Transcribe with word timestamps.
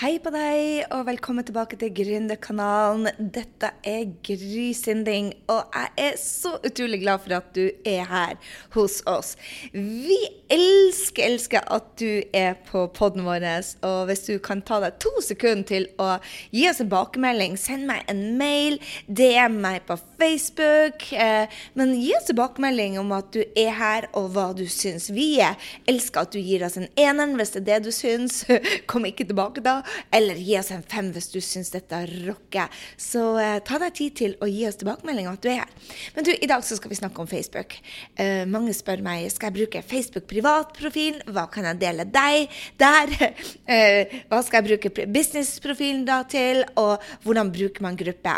Hei 0.00 0.14
på 0.16 0.30
deg, 0.32 0.86
og 0.96 1.02
velkommen 1.10 1.44
tilbake 1.44 1.76
til 1.76 1.90
Gründerkanalen. 1.92 3.10
Dette 3.20 3.68
er 3.84 4.06
Gry 4.24 4.70
Sinding, 4.72 5.26
og 5.52 5.74
jeg 5.76 5.90
er 6.06 6.14
så 6.16 6.54
utrolig 6.56 7.02
glad 7.02 7.20
for 7.20 7.36
at 7.36 7.50
du 7.52 7.66
er 7.84 8.06
her 8.08 8.38
hos 8.72 9.02
oss. 9.04 9.34
Vi 9.74 10.16
elsker, 10.48 11.26
elsker 11.26 11.66
at 11.76 11.90
du 12.00 12.22
er 12.32 12.56
på 12.70 12.86
poden 12.96 13.26
vår, 13.28 13.44
og 13.84 14.06
hvis 14.08 14.24
du 14.30 14.38
kan 14.40 14.62
ta 14.64 14.78
deg 14.80 14.96
to 15.04 15.12
sekunder 15.20 15.68
til 15.68 15.84
å 16.00 16.14
gi 16.48 16.64
oss 16.70 16.80
en 16.80 16.88
tilbakemelding, 16.88 17.60
send 17.60 17.84
meg 17.90 18.08
en 18.08 18.24
mail, 18.40 18.80
DM 19.04 19.60
meg 19.66 19.84
på 19.84 19.98
Facebook, 20.16 21.10
eh, 21.12 21.60
men 21.76 21.92
gi 22.00 22.14
oss 22.16 22.30
tilbakemelding 22.30 22.96
om 23.04 23.12
at 23.18 23.28
du 23.36 23.42
er 23.52 23.76
her, 23.76 24.08
og 24.16 24.32
hva 24.32 24.48
du 24.56 24.64
syns. 24.64 25.10
Vi 25.12 25.28
elsker 25.44 26.24
at 26.24 26.32
du 26.32 26.40
gir 26.40 26.64
oss 26.64 26.80
en 26.80 26.88
ener 26.96 27.36
hvis 27.36 27.52
det 27.58 27.66
er 27.66 27.68
det 27.68 27.90
du 27.90 27.92
syns. 27.92 28.46
Kom 28.90 29.04
ikke 29.04 29.28
tilbake 29.28 29.60
da. 29.60 29.82
Eller 30.14 30.38
gi 30.40 30.56
oss 30.60 30.70
en 30.74 30.84
fem 30.86 31.10
hvis 31.14 31.30
du 31.32 31.38
syns 31.44 31.72
dette 31.74 32.00
rocker. 32.26 32.82
Så 33.00 33.22
eh, 33.40 33.58
ta 33.66 33.80
deg 33.82 33.96
tid 33.96 34.16
til 34.20 34.36
å 34.40 34.48
gi 34.50 34.66
oss 34.68 34.78
tilbakemelding 34.80 35.30
om 35.30 35.38
at 35.38 35.44
du 35.44 35.50
er 35.52 35.62
her. 35.62 35.72
Men 36.16 36.26
du, 36.26 36.32
i 36.34 36.50
dag 36.50 36.64
så 36.66 36.78
skal 36.78 36.92
vi 36.92 37.00
snakke 37.00 37.22
om 37.22 37.30
Facebook. 37.30 37.76
Eh, 38.20 38.44
mange 38.50 38.74
spør 38.76 39.04
meg 39.06 39.28
skal 39.32 39.50
jeg 39.50 39.58
bruke 39.60 39.84
Facebook 39.86 40.28
privatprofil. 40.30 41.20
Hva 41.30 41.46
kan 41.52 41.68
jeg 41.70 41.82
dele 41.82 42.08
deg 42.08 42.62
der? 42.80 43.16
Eh, 43.70 44.22
hva 44.26 44.40
skal 44.42 44.60
jeg 44.60 44.66
bruke 44.66 45.06
businessprofilen 45.12 46.02
da 46.08 46.20
til? 46.28 46.64
Og 46.80 47.02
hvordan 47.22 47.52
bruker 47.54 47.84
man 47.84 47.98
gruppe? 47.98 48.32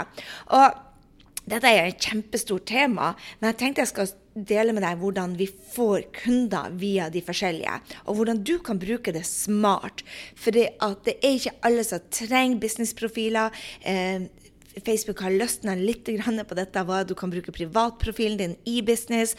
Og 0.52 0.80
dette 1.48 1.70
er 1.70 1.88
et 1.88 2.02
kjempestort 2.02 2.66
tema, 2.68 3.12
men 3.40 3.50
jeg 3.50 3.58
tenkte 3.62 3.82
jeg 3.82 3.90
skal 3.90 4.10
dele 4.34 4.74
med 4.74 4.84
deg 4.84 5.00
hvordan 5.00 5.36
vi 5.38 5.46
får 5.46 6.06
kunder 6.22 6.72
via 6.80 7.08
de 7.12 7.22
forskjellige, 7.24 7.78
og 8.06 8.18
hvordan 8.18 8.42
du 8.44 8.56
kan 8.64 8.80
bruke 8.82 9.14
det 9.14 9.24
smart. 9.28 10.04
For 10.34 10.54
det, 10.54 10.70
er 10.80 11.28
ikke 11.28 11.56
alle 11.66 11.84
som 11.86 12.04
trenger 12.12 12.62
businessprofiler. 12.62 13.52
Eh, 13.84 14.28
Facebook 14.80 15.20
har 15.24 15.34
løsna 15.34 15.74
litt 15.76 16.08
på 16.08 16.56
dette, 16.56 16.84
hva 16.86 17.02
du 17.04 17.14
kan 17.18 17.30
bruke 17.32 17.52
privatprofilen 17.52 18.38
din 18.40 18.54
i 18.64 18.80
business. 18.82 19.36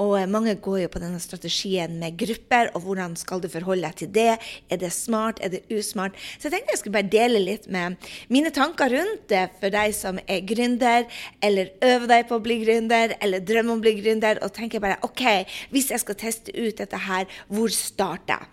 Og 0.00 0.16
mange 0.28 0.56
går 0.60 0.82
jo 0.82 0.90
på 0.92 1.02
denne 1.02 1.20
strategien 1.22 1.98
med 2.00 2.18
grupper, 2.20 2.70
og 2.74 2.84
hvordan 2.84 3.16
skal 3.16 3.40
du 3.40 3.48
forholde 3.48 3.86
deg 3.86 3.98
til 4.00 4.10
det? 4.14 4.38
Er 4.68 4.80
det 4.82 4.92
smart, 4.92 5.40
er 5.40 5.54
det 5.54 5.64
usmart? 5.72 6.18
Så 6.38 6.48
jeg 6.48 6.56
tenkte 6.56 6.74
jeg 6.74 6.82
skulle 6.82 6.98
bare 6.98 7.12
dele 7.12 7.42
litt 7.42 7.68
med 7.72 7.96
mine 8.28 8.52
tanker 8.54 8.92
rundt 8.92 9.28
det 9.32 9.46
for 9.60 9.72
deg 9.74 9.94
som 9.96 10.18
er 10.26 10.42
gründer, 10.46 11.06
eller 11.44 11.72
øver 11.84 12.10
deg 12.10 12.26
på 12.28 12.40
å 12.40 12.44
bli 12.44 12.60
gründer, 12.64 13.16
eller 13.24 13.44
drømmer 13.44 13.76
om 13.76 13.80
å 13.80 13.86
bli 13.86 13.96
gründer, 14.00 14.42
og 14.44 14.52
tenker 14.56 14.82
bare 14.84 15.00
OK, 15.06 15.24
hvis 15.72 15.92
jeg 15.94 16.02
skal 16.02 16.20
teste 16.20 16.54
ut 16.56 16.76
dette 16.82 17.06
her, 17.06 17.30
hvor 17.48 17.72
starter 17.72 18.36
jeg? 18.36 18.52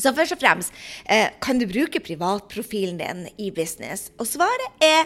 Så 0.00 0.10
først 0.16 0.34
og 0.34 0.40
fremst, 0.40 0.72
eh, 1.06 1.28
kan 1.42 1.58
du 1.60 1.66
bruke 1.66 2.00
privatprofilen 2.00 2.98
din 2.98 3.28
i 3.38 3.50
business? 3.50 4.10
Og 4.18 4.26
svaret 4.26 4.82
er 4.82 5.04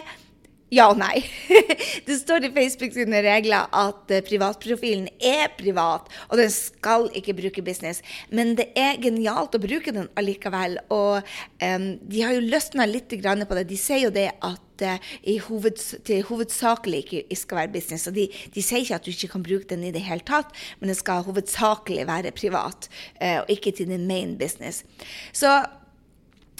ja 0.73 0.89
og 0.91 0.97
nei. 0.99 1.21
Det 2.07 2.17
står 2.19 2.47
i 2.47 2.51
Facebook 2.55 2.93
sine 2.95 3.21
regler 3.23 3.69
at 3.75 4.11
eh, 4.11 4.23
privatprofilen 4.25 5.07
er 5.23 5.51
privat, 5.55 6.09
og 6.27 6.39
den 6.39 6.51
skal 6.51 7.07
ikke 7.15 7.35
bruke 7.37 7.63
business. 7.63 8.01
Men 8.29 8.55
det 8.59 8.69
er 8.79 8.99
genialt 9.03 9.55
å 9.55 9.61
bruke 9.63 9.93
den 9.95 10.09
allikevel. 10.19 10.77
Og 10.93 11.23
um, 11.63 11.87
de 12.03 12.23
har 12.23 12.35
jo 12.35 12.43
løsna 12.43 12.87
litt 12.89 13.11
på 13.11 13.57
det. 13.57 13.67
De 13.69 13.79
sier 13.79 14.03
jo 14.05 14.11
det 14.13 14.27
at 14.43 14.85
uh, 14.87 15.15
hoveds, 15.47 15.95
det 16.07 16.21
hovedsakelig 16.27 17.03
ikke 17.05 17.39
skal 17.39 17.61
være 17.63 17.73
business. 17.75 18.07
Og 18.11 18.19
de, 18.19 18.27
de, 18.27 18.63
sier 18.63 18.83
ikke 18.83 18.99
at 18.99 19.07
du 19.07 19.11
ikke 19.13 19.33
kan 19.37 19.47
bruke 19.47 19.71
den 19.71 19.87
i 19.87 19.95
det 19.95 20.03
hele 20.07 20.25
tatt, 20.27 20.51
men 20.79 20.91
det 20.91 20.99
skal 20.99 21.25
hovedsakelig 21.27 22.07
være 22.11 22.35
privat, 22.35 22.91
uh, 23.21 23.43
og 23.45 23.51
ikke 23.55 23.75
til 23.75 23.91
din 23.91 24.07
main 24.07 24.35
business. 24.39 24.83
Så 25.31 25.61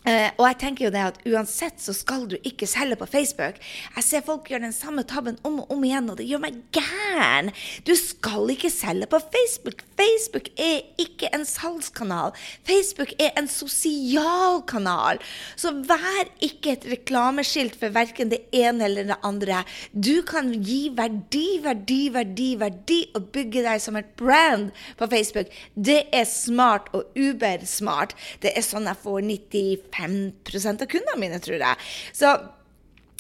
Uh, 0.08 0.30
og 0.40 0.46
jeg 0.46 0.56
tenker 0.62 0.86
jo 0.86 0.92
det 0.94 1.02
at 1.04 1.18
uansett 1.28 1.82
så 1.84 1.92
skal 1.92 2.22
du 2.32 2.38
ikke 2.48 2.68
selge 2.70 2.96
på 2.96 3.10
Facebook. 3.12 3.58
Jeg 3.98 4.06
ser 4.06 4.24
folk 4.24 4.48
gjøre 4.48 4.64
den 4.64 4.76
samme 4.76 5.04
tabben 5.04 5.36
om 5.44 5.58
og 5.66 5.74
om 5.76 5.84
igjen, 5.84 6.08
og 6.08 6.16
det 6.22 6.30
gjør 6.30 6.46
meg 6.46 6.62
gæren. 6.76 7.52
Du 7.84 7.92
skal 8.00 8.54
ikke 8.54 8.72
selge 8.72 9.10
på 9.12 9.20
Facebook. 9.34 9.84
Facebook 10.00 10.48
er 10.56 10.86
ikke 11.04 11.28
en 11.36 11.44
salgskanal. 11.48 12.32
Facebook 12.68 13.12
er 13.20 13.34
en 13.36 13.50
sosial 13.52 14.62
kanal. 14.70 15.20
Så 15.60 15.74
vær 15.90 16.32
ikke 16.46 16.78
et 16.78 16.88
reklameskilt 16.88 17.76
for 17.76 17.92
verken 17.92 18.32
det 18.32 18.46
ene 18.56 18.88
eller 18.88 19.10
det 19.12 19.20
andre. 19.28 19.66
Du 19.92 20.22
kan 20.28 20.54
gi 20.56 20.88
verdi, 20.96 21.60
verdi, 21.66 22.00
verdi, 22.16 22.48
verdi 22.64 23.02
og 23.18 23.28
bygge 23.36 23.66
deg 23.68 23.84
som 23.84 24.00
et 24.00 24.16
brand 24.16 24.72
på 24.96 25.12
Facebook. 25.12 25.52
Det 25.76 26.06
er 26.16 26.32
smart 26.32 26.88
og 26.96 27.12
uber-smart. 27.20 28.16
Det 28.40 28.56
er 28.56 28.64
sånn 28.64 28.88
jeg 28.88 29.04
får 29.04 29.20
95 29.28 29.97
5% 29.98 30.86
av 30.86 30.92
kundene 30.92 31.20
mine, 31.22 31.42
tror 31.44 31.60
jeg. 31.62 31.90
Så 32.16 32.38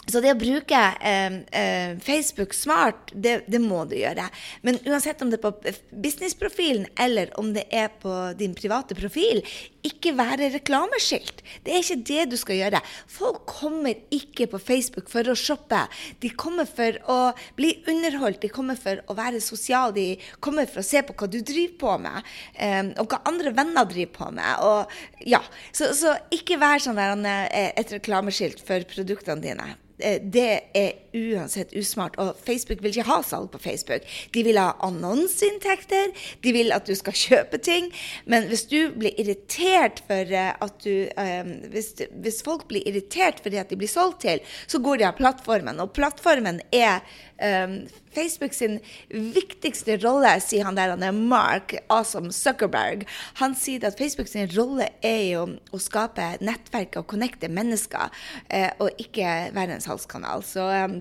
så 0.08 0.22
det 0.24 0.32
å 0.32 0.40
bruke 0.40 0.82
eh, 1.04 1.34
eh, 1.52 1.98
Facebook 2.00 2.54
smart, 2.56 3.12
det, 3.12 3.42
det, 3.52 3.60
må 3.60 3.82
du 3.90 3.98
gjøre. 4.00 4.30
Men 4.64 4.80
uansett 4.88 5.20
om 5.24 5.32
det 5.32 5.42
er 5.42 5.44
på 5.44 5.74
businessprofilen 5.92 6.88
eller 6.96 7.34
om 7.40 7.52
det 7.56 7.66
er 7.76 7.92
på 8.00 8.14
din 8.40 8.56
private 8.56 8.96
profil, 8.96 9.44
ikke 9.88 10.14
være 10.18 10.52
reklameskilt. 10.54 11.44
Det 11.66 11.74
er 11.74 11.84
ikke 11.84 12.00
det 12.10 12.26
du 12.32 12.38
skal 12.40 12.60
gjøre. 12.60 12.82
Folk 13.12 13.46
kommer 13.50 13.98
ikke 14.14 14.50
på 14.52 14.62
Facebook 14.62 15.10
for 15.12 15.28
å 15.28 15.38
shoppe. 15.38 15.80
De 16.24 16.32
kommer 16.36 16.70
for 16.70 17.00
å 17.12 17.20
bli 17.58 17.74
underholdt, 17.90 18.42
de 18.44 18.52
kommer 18.54 18.80
for 18.80 19.02
å 19.08 19.18
være 19.18 19.42
sosiale, 19.44 19.96
de 19.96 20.38
kommer 20.44 20.70
for 20.70 20.84
å 20.84 20.88
se 20.88 21.04
på 21.06 21.16
hva 21.18 21.32
du 21.32 21.40
driver 21.42 21.80
på 21.82 21.98
med, 22.04 22.30
eh, 22.56 22.94
og 23.00 23.10
hva 23.12 23.24
andre 23.30 23.54
venner 23.56 23.90
driver 23.90 24.14
på 24.20 24.30
med. 24.36 24.68
Og, 24.68 24.96
ja. 25.26 25.42
så, 25.72 25.92
så 25.98 26.16
ikke 26.34 26.60
vær 26.62 26.84
sånn 26.84 27.00
der, 27.00 27.50
eh, 27.50 27.74
et 27.78 27.98
reklameskilt 27.98 28.64
for 28.68 28.88
produktene 28.92 29.44
dine. 29.44 29.76
Eh, 30.00 30.22
det 30.22 30.60
er 30.78 30.92
uansett 31.18 31.74
usmart. 31.74 32.18
Og 32.22 32.36
Facebook 32.46 32.84
vil 32.84 32.94
ikke 32.94 33.08
ha 33.10 33.22
salg 33.26 33.50
på 33.52 33.62
Facebook. 33.62 34.06
De 34.34 34.44
vil 34.46 34.60
ha 34.62 34.76
annonseinntekter, 34.86 36.14
de 36.44 36.54
vil 36.54 36.74
at 36.76 36.88
du 36.88 36.94
skal 36.96 37.18
kjøpe 37.18 37.58
ting. 37.58 37.90
Men 38.26 38.48
hvis 38.52 38.68
du 38.70 38.94
blir 38.94 39.18
irritert 39.18 39.77
for 40.08 40.34
eh, 40.34 40.52
at 40.54 40.84
du 40.84 41.08
um, 41.20 41.52
hvis, 41.74 41.94
hvis, 42.24 42.42
folk 42.46 42.68
blir 42.70 42.86
irritert 42.90 43.42
fordi 43.44 43.60
at 43.62 43.72
de 43.72 43.80
blir 43.80 43.92
solgt 43.92 44.24
til, 44.26 44.44
så 44.68 44.82
går 44.84 45.02
de 45.02 45.08
av 45.10 45.18
plattformen. 45.18 45.82
Og 45.84 45.94
plattformen 45.98 46.62
er 46.76 47.02
um, 47.42 47.80
Facebook 48.16 48.56
sin 48.58 48.80
viktigste 49.12 50.00
rolle, 50.04 50.38
sier 50.44 50.68
han 50.68 50.78
der 50.78 50.94
han 50.96 51.06
er 51.06 51.16
Mark 51.16 51.76
Awesome 51.94 52.34
Zuckerberg. 52.36 53.06
Han 53.42 53.56
sier 53.58 53.86
at 53.88 54.00
Facebook 54.00 54.32
sin 54.32 54.50
rolle 54.56 54.90
er 55.06 55.22
jo 55.34 55.46
å 55.72 55.82
skape 55.82 56.36
nettverk 56.42 57.00
og 57.02 57.10
connecte 57.14 57.52
mennesker, 57.52 58.14
eh, 58.50 58.72
og 58.82 58.98
ikke 59.02 59.54
være 59.58 59.78
en 59.78 59.86
salgskanal. 59.86 60.46
Så 60.46 60.66
um, 60.88 61.00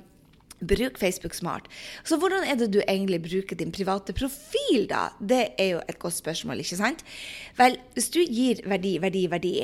Bruk 0.61 0.99
Facebook 0.99 1.35
smart. 1.37 1.69
Så 2.05 2.17
hvordan 2.21 2.47
er 2.49 2.57
det 2.57 2.71
du 2.73 2.81
egentlig 2.87 3.21
bruker 3.23 3.57
din 3.57 3.73
private 3.73 4.15
profil, 4.17 4.87
da? 4.89 5.09
Det 5.21 5.43
er 5.59 5.75
jo 5.77 5.81
et 5.89 5.99
godt 5.99 6.17
spørsmål, 6.17 6.63
ikke 6.65 6.79
sant? 6.79 7.03
Vel, 7.59 7.77
hvis 7.95 8.09
du 8.15 8.23
gir 8.25 8.63
verdi, 8.65 8.97
verdi, 9.03 9.27
verdi, 9.31 9.55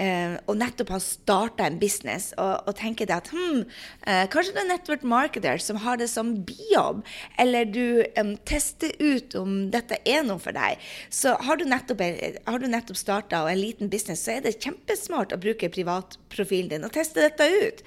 eh, 0.00 0.34
og 0.46 0.58
nettopp 0.60 0.92
har 0.94 1.02
starta 1.04 1.66
en 1.66 1.78
business 1.80 2.32
og, 2.40 2.68
og 2.68 2.76
tenker 2.78 3.08
deg 3.08 3.22
at 3.22 3.30
hm, 3.32 3.62
eh, 4.06 4.24
kanskje 4.32 4.54
du 4.56 4.60
er 4.62 4.68
network 4.68 5.06
marketer 5.08 5.62
som 5.62 5.80
har 5.84 6.00
det 6.00 6.10
som 6.12 6.34
bijobb, 6.48 7.00
eller 7.40 7.68
du 7.68 8.02
um, 8.20 8.34
tester 8.48 8.92
ut 9.00 9.36
om 9.38 9.54
dette 9.72 10.00
er 10.08 10.24
noe 10.26 10.40
for 10.42 10.56
deg, 10.56 10.80
så 11.12 11.36
har 11.40 11.60
du 11.60 11.64
nettopp, 11.68 12.04
har 12.48 12.66
nettopp 12.66 13.00
starta 13.00 13.44
en 13.48 13.60
liten 13.60 13.92
business, 13.92 14.24
så 14.26 14.36
er 14.36 14.44
det 14.44 14.58
kjempesmart 14.60 15.32
å 15.32 15.40
bruke 15.40 15.72
privatprofilen 15.72 16.74
din 16.74 16.88
og 16.88 16.92
teste 16.92 17.24
dette 17.24 17.48
ut. 17.48 17.82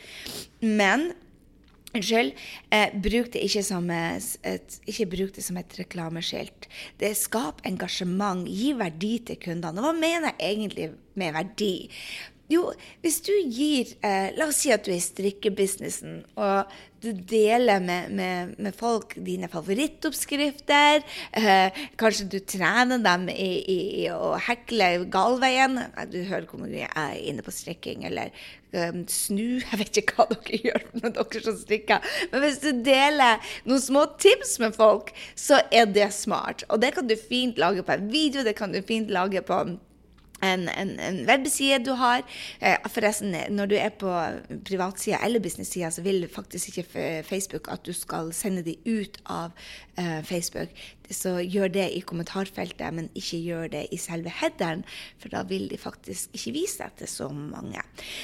Men 0.65 1.11
Unnskyld. 1.95 2.35
Eh, 2.75 2.95
bruk 2.99 3.31
det 3.33 3.43
ikke 3.47 3.63
som 3.63 3.89
et, 3.93 4.79
ikke 4.89 5.07
bruk 5.13 5.35
det 5.37 5.45
som 5.45 5.59
et 5.61 5.77
reklameskilt. 5.79 6.67
Det 6.99 7.13
Skap 7.17 7.63
engasjement. 7.67 8.43
Gi 8.47 8.73
verdi 8.77 9.15
til 9.29 9.39
kundene. 9.41 9.79
Og 9.79 9.87
hva 9.87 9.95
mener 9.95 10.33
jeg 10.35 10.57
egentlig 10.57 10.89
med 11.15 11.35
verdi? 11.37 11.73
Jo, 12.51 12.67
hvis 13.01 13.23
du 13.25 13.31
gir 13.49 13.95
eh, 14.05 14.29
La 14.37 14.45
oss 14.51 14.59
si 14.61 14.69
at 14.73 14.85
du 14.85 14.91
er 14.93 14.99
i 14.99 15.01
strikkebusinessen, 15.01 16.19
og 16.37 16.69
du 17.05 17.11
deler 17.13 17.81
med, 17.81 18.11
med, 18.17 18.53
med 18.61 18.75
folk 18.77 19.15
dine 19.25 19.49
favorittoppskrifter. 19.51 21.03
Eh, 21.37 21.79
kanskje 22.01 22.27
du 22.33 22.37
trener 22.45 23.01
dem 23.01 23.27
i, 23.29 23.49
i, 23.61 23.79
i 24.01 24.05
å 24.13 24.35
hekle 24.41 25.05
galveien. 25.13 25.77
Du 26.09 26.19
hører 26.25 26.47
hvor 26.49 26.61
mye 26.63 26.83
jeg 26.83 26.89
er 26.89 27.17
inne 27.29 27.45
på 27.45 27.53
strikking. 27.53 28.05
Eller 28.09 28.33
um, 28.73 29.03
snu. 29.11 29.59
Jeg 29.65 29.81
vet 29.81 30.01
ikke 30.01 30.17
hva 30.17 30.27
dere 30.33 30.61
gjør 30.69 30.87
når 30.97 31.15
dere 31.19 31.43
som 31.45 31.59
strikker. 31.59 32.13
Men 32.33 32.45
hvis 32.45 32.61
du 32.63 32.71
deler 32.85 33.51
noen 33.65 33.83
små 33.83 34.07
tips 34.21 34.57
med 34.63 34.77
folk, 34.77 35.13
så 35.37 35.61
er 35.73 35.89
det 35.89 36.09
smart. 36.15 36.65
Og 36.69 36.81
det 36.81 36.95
kan 36.97 37.09
du 37.09 37.17
fint 37.19 37.61
lage 37.61 37.85
på 37.85 37.97
en 37.97 38.09
video. 38.13 38.45
Det 38.45 38.57
kan 38.57 38.73
du 38.73 38.81
fint 38.85 39.13
lage 39.13 39.45
på 39.45 39.61
en, 39.61 39.77
en, 40.43 40.67
en 40.69 41.21
webbside 41.27 41.79
du 41.85 41.93
har. 41.99 42.23
Eh, 42.59 42.75
forresten, 42.91 43.35
når 43.55 43.71
du 43.71 43.75
er 43.79 43.93
på 43.95 44.11
privatsida 44.67 45.21
eller 45.23 45.43
business-sida, 45.43 45.91
så 45.91 46.03
vil 46.05 46.27
faktisk 46.31 46.71
ikke 46.73 47.23
Facebook 47.27 47.69
at 47.71 47.85
du 47.87 47.93
skal 47.95 48.33
sende 48.35 48.65
de 48.65 48.75
ut 48.85 49.19
av 49.31 49.55
eh, 49.97 50.21
Facebook. 50.27 50.73
Så 51.09 51.37
gjør 51.39 51.69
det 51.69 51.87
i 51.93 52.01
kommentarfeltet, 52.01 52.93
men 52.97 53.09
ikke 53.15 53.39
gjør 53.45 53.71
det 53.75 53.85
i 53.93 53.99
selve 54.01 54.33
headeren, 54.41 54.83
for 55.21 55.31
da 55.33 55.43
vil 55.47 55.67
de 55.69 55.79
faktisk 55.79 56.33
ikke 56.35 56.55
vise 56.55 56.81
deg 56.81 56.99
til 56.99 57.11
så 57.11 57.29
mange. 57.29 57.81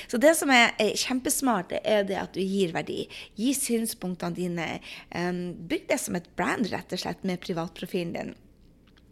Så 0.10 0.20
det 0.22 0.34
som 0.40 0.52
er, 0.54 0.74
er 0.82 0.98
kjempesmart, 0.98 1.76
er 1.84 2.06
det 2.10 2.20
at 2.20 2.36
du 2.36 2.42
gir 2.42 2.74
verdi. 2.76 3.06
Gi 3.40 3.54
synspunktene 3.58 4.38
dine. 4.38 4.70
Eh, 5.10 5.34
bygg 5.72 5.90
det 5.92 6.02
som 6.02 6.18
et 6.18 6.32
brand, 6.36 6.72
rett 6.74 6.92
og 6.92 7.06
slett, 7.06 7.24
med 7.28 7.44
privatprofilen 7.44 8.18
din. 8.18 8.34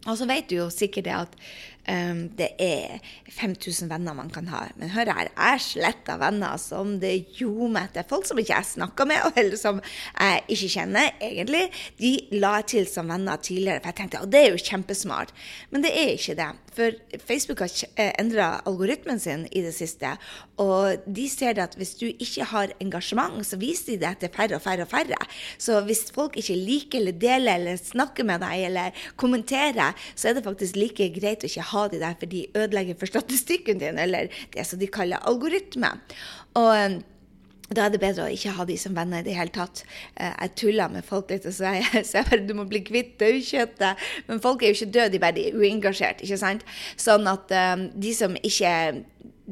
Og 0.08 0.16
så 0.16 0.24
vet 0.28 0.48
du 0.48 0.56
jo 0.56 0.70
sikkert 0.72 1.04
det 1.04 1.16
at 1.16 1.34
um, 1.88 2.22
det 2.38 2.50
er 2.60 3.00
5000 3.30 3.90
venner 3.90 4.16
man 4.16 4.30
kan 4.32 4.48
ha. 4.52 4.66
Men 4.80 4.92
hør 4.94 5.12
her, 5.14 5.30
jeg 5.32 5.64
sletter 5.64 6.20
venner 6.20 6.58
som 6.60 6.96
det 7.02 7.14
ljomer 7.38 7.88
etter. 7.88 8.06
Folk 8.10 8.28
som 8.28 8.40
ikke 8.40 8.56
jeg 8.56 8.70
snakker 8.72 9.08
med, 9.08 9.30
eller 9.40 9.58
som 9.60 9.80
jeg 9.80 10.44
ikke 10.56 10.72
kjenner 10.76 11.12
egentlig. 11.20 11.66
De 12.00 12.14
la 12.36 12.56
jeg 12.60 12.70
til 12.74 12.90
som 12.90 13.10
venner 13.10 13.40
tidligere, 13.40 13.80
for 13.80 13.92
jeg 13.92 14.00
tenkte 14.02 14.24
at 14.24 14.32
det 14.32 14.42
er 14.44 14.50
jo 14.54 14.64
kjempesmart. 14.70 15.34
Men 15.70 15.86
det 15.86 15.94
er 15.94 16.14
ikke 16.16 16.38
det. 16.38 16.50
For 16.70 17.18
Facebook 17.26 17.64
har 17.64 17.72
eh, 17.98 18.12
endra 18.20 18.50
algoritmen 18.68 19.18
sin 19.22 19.46
i 19.50 19.62
det 19.64 19.72
siste. 19.74 20.12
Og 20.62 21.02
de 21.06 21.26
ser 21.30 21.58
at 21.62 21.74
hvis 21.78 21.96
du 21.98 22.06
ikke 22.10 22.46
har 22.52 22.74
engasjement, 22.82 23.40
så 23.46 23.58
viser 23.60 23.96
de 23.96 24.04
det 24.04 24.12
til 24.20 24.32
færre 24.34 24.58
og 24.58 24.64
færre 24.64 24.86
og 24.86 24.92
færre. 24.92 25.18
Så 25.58 25.80
hvis 25.86 26.06
folk 26.14 26.36
ikke 26.40 26.58
liker 26.58 27.00
eller 27.00 27.16
deler 27.18 27.58
eller 27.58 27.80
snakker 27.80 28.26
med 28.28 28.42
deg 28.44 28.66
eller 28.68 29.02
kommenterer, 29.20 29.96
så 30.14 30.30
er 30.30 30.38
det 30.38 30.46
faktisk 30.46 30.78
like 30.78 31.10
greit 31.16 31.44
å 31.44 31.50
ikke 31.50 31.69
ha 31.72 31.86
de 31.92 32.02
der, 32.02 32.18
for 32.18 32.30
de 32.30 32.46
ødelegger 32.54 32.98
for 33.00 33.10
statistikken 33.10 33.80
din, 33.82 33.98
eller 33.98 34.28
det 34.54 34.66
som 34.66 34.80
de 34.80 34.90
kaller 34.90 35.22
algoritme. 35.28 35.94
Og 36.58 36.70
um, 36.74 37.00
da 37.70 37.84
er 37.86 37.92
det 37.94 38.00
bedre 38.02 38.26
å 38.26 38.34
ikke 38.34 38.56
ha 38.56 38.64
de 38.66 38.74
som 38.80 38.96
venner 38.96 39.22
i 39.22 39.26
det 39.28 39.36
hele 39.36 39.52
tatt. 39.54 39.84
Eh, 40.18 40.32
jeg 40.32 40.54
tuller 40.58 40.90
med 40.90 41.06
folk 41.06 41.30
litt 41.30 41.46
og 41.46 41.54
sier 41.54 41.86
bare 42.26 42.40
du 42.42 42.50
må 42.58 42.64
bli 42.70 42.82
kvitt 42.82 43.14
daukjøttet. 43.22 44.08
Men 44.26 44.42
folk 44.42 44.64
er 44.64 44.72
jo 44.72 44.78
ikke 44.80 44.94
døde, 44.96 45.12
de 45.14 45.20
er 45.20 45.26
bare 45.28 45.44
uengasjert. 45.54 46.24
ikke 46.26 46.40
sant? 46.40 46.66
Sånn 46.98 47.30
at 47.30 47.54
um, 47.54 47.86
de 47.94 48.14
som 48.16 48.34
ikke 48.42 48.72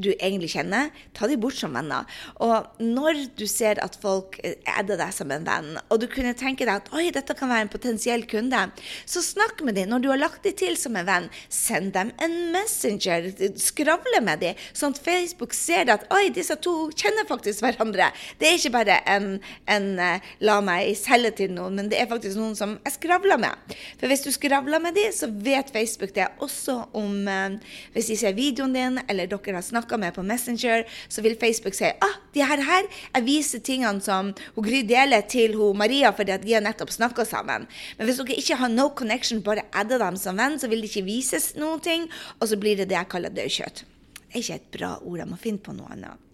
du 0.00 0.10
egentlig 0.14 0.52
kjenner, 0.54 0.92
ta 1.16 1.28
de 1.30 1.38
bort 1.40 1.58
som 1.58 1.74
venner. 1.76 2.08
Og 2.44 2.82
når 2.82 3.24
du 3.38 3.46
ser 3.50 3.80
at 3.84 3.98
folk 4.00 4.38
adder 4.42 5.00
deg 5.00 5.14
som 5.14 5.32
en 5.34 5.46
venn, 5.46 5.74
og 5.88 6.02
du 6.02 6.08
kunne 6.10 6.34
tenke 6.38 6.66
deg 6.68 6.82
at 6.82 6.92
oi, 6.96 7.08
dette 7.14 7.36
kan 7.38 7.50
være 7.50 7.66
en 7.66 7.72
potensiell 7.72 8.24
kunde, 8.30 8.64
så 9.08 9.22
snakk 9.24 9.62
med 9.66 9.78
dem. 9.78 9.90
Når 9.92 10.04
du 10.04 10.10
har 10.12 10.20
lagt 10.20 10.44
dem 10.46 10.56
til 10.58 10.76
som 10.80 10.96
en 10.98 11.08
venn, 11.08 11.28
send 11.52 11.92
dem 11.96 12.12
en 12.22 12.36
messenger. 12.54 13.30
Skravle 13.60 14.22
med 14.24 14.42
dem, 14.42 14.58
sånn 14.76 14.94
at 14.94 15.02
Facebook 15.04 15.54
ser 15.56 15.90
at 15.92 16.06
oi, 16.14 16.28
disse 16.34 16.56
to 16.64 16.74
kjenner 16.96 17.28
faktisk 17.28 17.64
hverandre. 17.64 18.10
Det 18.40 18.48
er 18.48 18.58
ikke 18.58 18.74
bare 18.78 18.98
en, 19.10 19.30
en 19.70 19.88
uh, 20.00 20.30
la 20.44 20.58
meg 20.64 20.92
selge 20.98 21.34
til 21.42 21.54
noen, 21.56 21.78
men 21.78 21.90
det 21.92 22.00
er 22.00 22.10
faktisk 22.10 22.38
noen 22.38 22.56
som 22.58 22.76
jeg 22.84 22.96
skravler 22.98 23.40
med. 23.40 23.76
For 24.00 24.10
hvis 24.10 24.24
du 24.26 24.30
skravler 24.34 24.82
med 24.82 24.96
dem, 24.98 25.12
så 25.14 25.30
vet 25.30 25.72
Facebook 25.74 26.14
det 26.16 26.28
også 26.44 26.80
om 26.98 27.26
uh, 27.28 27.58
Hvis 27.94 28.10
de 28.10 28.16
ser 28.20 28.36
videoen 28.36 28.74
din, 28.74 28.98
eller 29.08 29.28
dere 29.30 29.58
har 29.58 29.64
snakket 29.64 29.87
snakka 29.88 29.98
med 29.98 30.14
på 30.14 30.22
Messenger, 30.22 30.84
så 31.08 31.22
vil 31.22 31.36
Facebook 31.36 31.74
si 31.74 31.84
ah, 31.84 32.16
de 32.34 32.44
her, 32.44 32.60
her 32.60 32.84
jeg 33.14 33.24
viser 33.24 33.60
tingene 33.60 34.00
som 34.00 34.34
hun 34.54 34.64
Gry 34.64 34.82
deler 34.84 35.22
til 35.22 35.54
hun 35.56 35.76
Maria 35.76 36.10
fordi 36.12 36.32
at 36.32 36.44
de 36.44 36.54
har 36.54 36.62
nettopp 36.62 36.90
snakka 36.92 37.24
sammen. 37.24 37.66
Men 37.96 38.06
hvis 38.06 38.18
dere 38.18 38.36
ikke 38.38 38.56
har 38.56 38.68
no 38.68 38.90
connection, 38.90 39.42
bare 39.42 39.64
adder 39.72 39.98
dem 39.98 40.16
som 40.16 40.36
venn, 40.36 40.58
så 40.58 40.68
vil 40.68 40.82
det 40.82 40.90
ikke 40.90 41.06
vises 41.06 41.54
noen 41.56 41.80
ting, 41.80 42.08
og 42.40 42.48
så 42.48 42.56
blir 42.56 42.76
det 42.76 42.90
det 42.90 42.98
jeg 42.98 43.08
kaller 43.08 43.32
dødkjøtt. 43.32 43.84
Det 44.28 44.34
er 44.34 44.42
ikke 44.42 44.58
et 44.60 44.72
bra 44.78 44.98
ord. 45.00 45.18
Jeg 45.18 45.28
må 45.28 45.40
finne 45.40 45.62
på 45.62 45.72
noe 45.72 45.88
annet. 45.94 46.27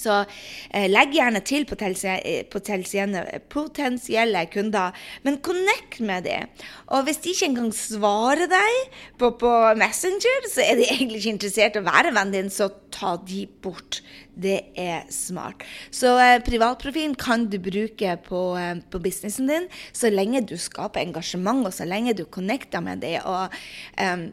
Så 0.00 0.22
eh, 0.22 0.86
legg 0.90 1.14
gjerne 1.16 1.42
til 1.46 1.66
eh, 1.66 2.44
potensielle, 2.52 4.44
kunder, 4.52 4.96
men 5.26 5.40
connect 5.44 6.00
med 6.00 6.26
dem. 6.28 6.52
Og 6.94 7.06
hvis 7.06 7.20
de 7.24 7.32
ikke 7.34 7.50
engang 7.50 7.72
svarer 7.74 8.46
deg 8.50 9.00
på, 9.20 9.32
på, 9.40 9.52
Messenger, 9.78 10.48
så 10.52 10.62
er 10.64 10.78
de 10.78 10.86
egentlig 10.88 11.22
ikke 11.22 11.34
interessert 11.36 11.76
i 11.78 11.82
å 11.82 11.88
være 11.88 12.14
vennen 12.14 12.36
din, 12.36 12.52
så 12.52 12.70
ta 12.94 13.16
de 13.26 13.44
bort. 13.62 14.02
Det 14.36 14.58
er 14.78 15.06
smart. 15.12 15.64
Så 15.94 16.12
eh, 16.20 16.38
privatprofilen 16.44 17.16
kan 17.18 17.48
du 17.50 17.58
bruke 17.62 18.16
på, 18.26 18.42
eh, 18.60 18.74
på, 18.92 19.00
businessen 19.02 19.48
din 19.50 19.68
så 19.96 20.12
lenge 20.12 20.44
du 20.46 20.56
skaper 20.60 21.02
engasjement, 21.02 21.64
og 21.66 21.74
så 21.74 21.88
lenge 21.88 22.16
du 22.16 22.26
connecter 22.28 22.84
med 22.84 23.02
dem. 23.04 23.20
Og, 23.24 23.56
eh, 23.96 24.28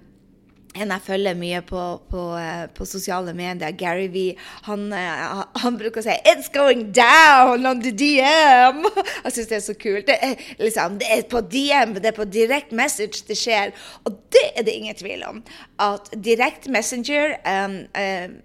en 0.74 0.94
jeg 0.94 1.06
følger 1.06 1.38
mye 1.38 1.62
på, 1.66 1.82
på, 2.10 2.22
eh, 2.40 2.66
på, 2.74 2.86
sosiale 2.90 3.34
medier, 3.38 3.74
Gary 3.78 4.08
V, 4.14 4.24
han, 4.68 4.88
eh, 4.94 5.44
han, 5.64 5.78
bruker 5.78 6.02
å 6.02 6.06
si 6.06 6.16
'It's 6.26 6.50
going 6.54 6.92
down 6.92 7.66
on 7.66 7.82
the 7.82 7.92
DM'. 7.92 8.86
Jeg 9.24 9.34
syns 9.34 9.52
det 9.52 9.58
er 9.58 9.66
så 9.68 9.78
kult. 9.78 10.08
Det 10.08 10.18
er, 10.22 10.36
liksom, 10.60 10.98
det 11.00 11.10
er 11.10 11.22
på 11.30 11.42
DM, 11.42 11.94
det 11.96 12.12
er 12.14 12.18
på 12.18 12.30
direct 12.30 12.72
message 12.72 13.26
det 13.28 13.38
skjer. 13.38 13.74
Og 14.06 14.18
det 14.34 14.48
er 14.56 14.64
det 14.64 14.74
ingen 14.74 14.96
tvil 14.96 15.24
om. 15.28 15.44
At 15.80 16.10
direct 16.24 16.68
messenger 16.68 17.38
um, 17.46 17.86
um, 17.98 18.42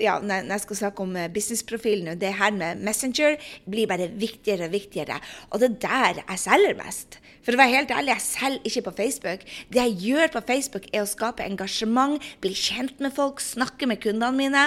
ja, 0.00 0.18
når 0.20 0.50
jeg 0.52 0.62
skal 0.64 0.80
snakke 0.82 1.04
om 1.04 1.14
businessprofilen, 1.34 2.18
det 2.20 2.32
her 2.36 2.52
med 2.56 2.82
Messenger 2.84 3.38
blir 3.70 3.88
bare 3.88 4.10
viktigere 4.12 4.68
og 4.68 4.74
viktigere. 4.74 5.20
Og 5.50 5.62
det 5.62 5.70
er 5.70 5.78
der 5.86 6.24
jeg 6.24 6.42
selger 6.42 6.76
mest. 6.80 7.18
For 7.44 7.56
å 7.56 7.60
være 7.60 7.74
helt 7.76 7.92
ærlig, 7.92 8.14
jeg 8.14 8.24
selger 8.24 8.68
ikke 8.70 8.84
på 8.88 8.96
Facebook. 9.02 9.46
Det 9.72 9.80
jeg 9.82 9.96
gjør 10.00 10.32
på 10.32 10.44
Facebook, 10.48 10.88
er 10.92 11.04
å 11.04 11.08
skape 11.08 11.44
engasjement, 11.44 12.20
bli 12.44 12.54
kjent 12.56 13.00
med 13.04 13.12
folk, 13.16 13.42
snakke 13.44 13.88
med 13.88 14.00
kundene 14.04 14.32
mine. 14.36 14.66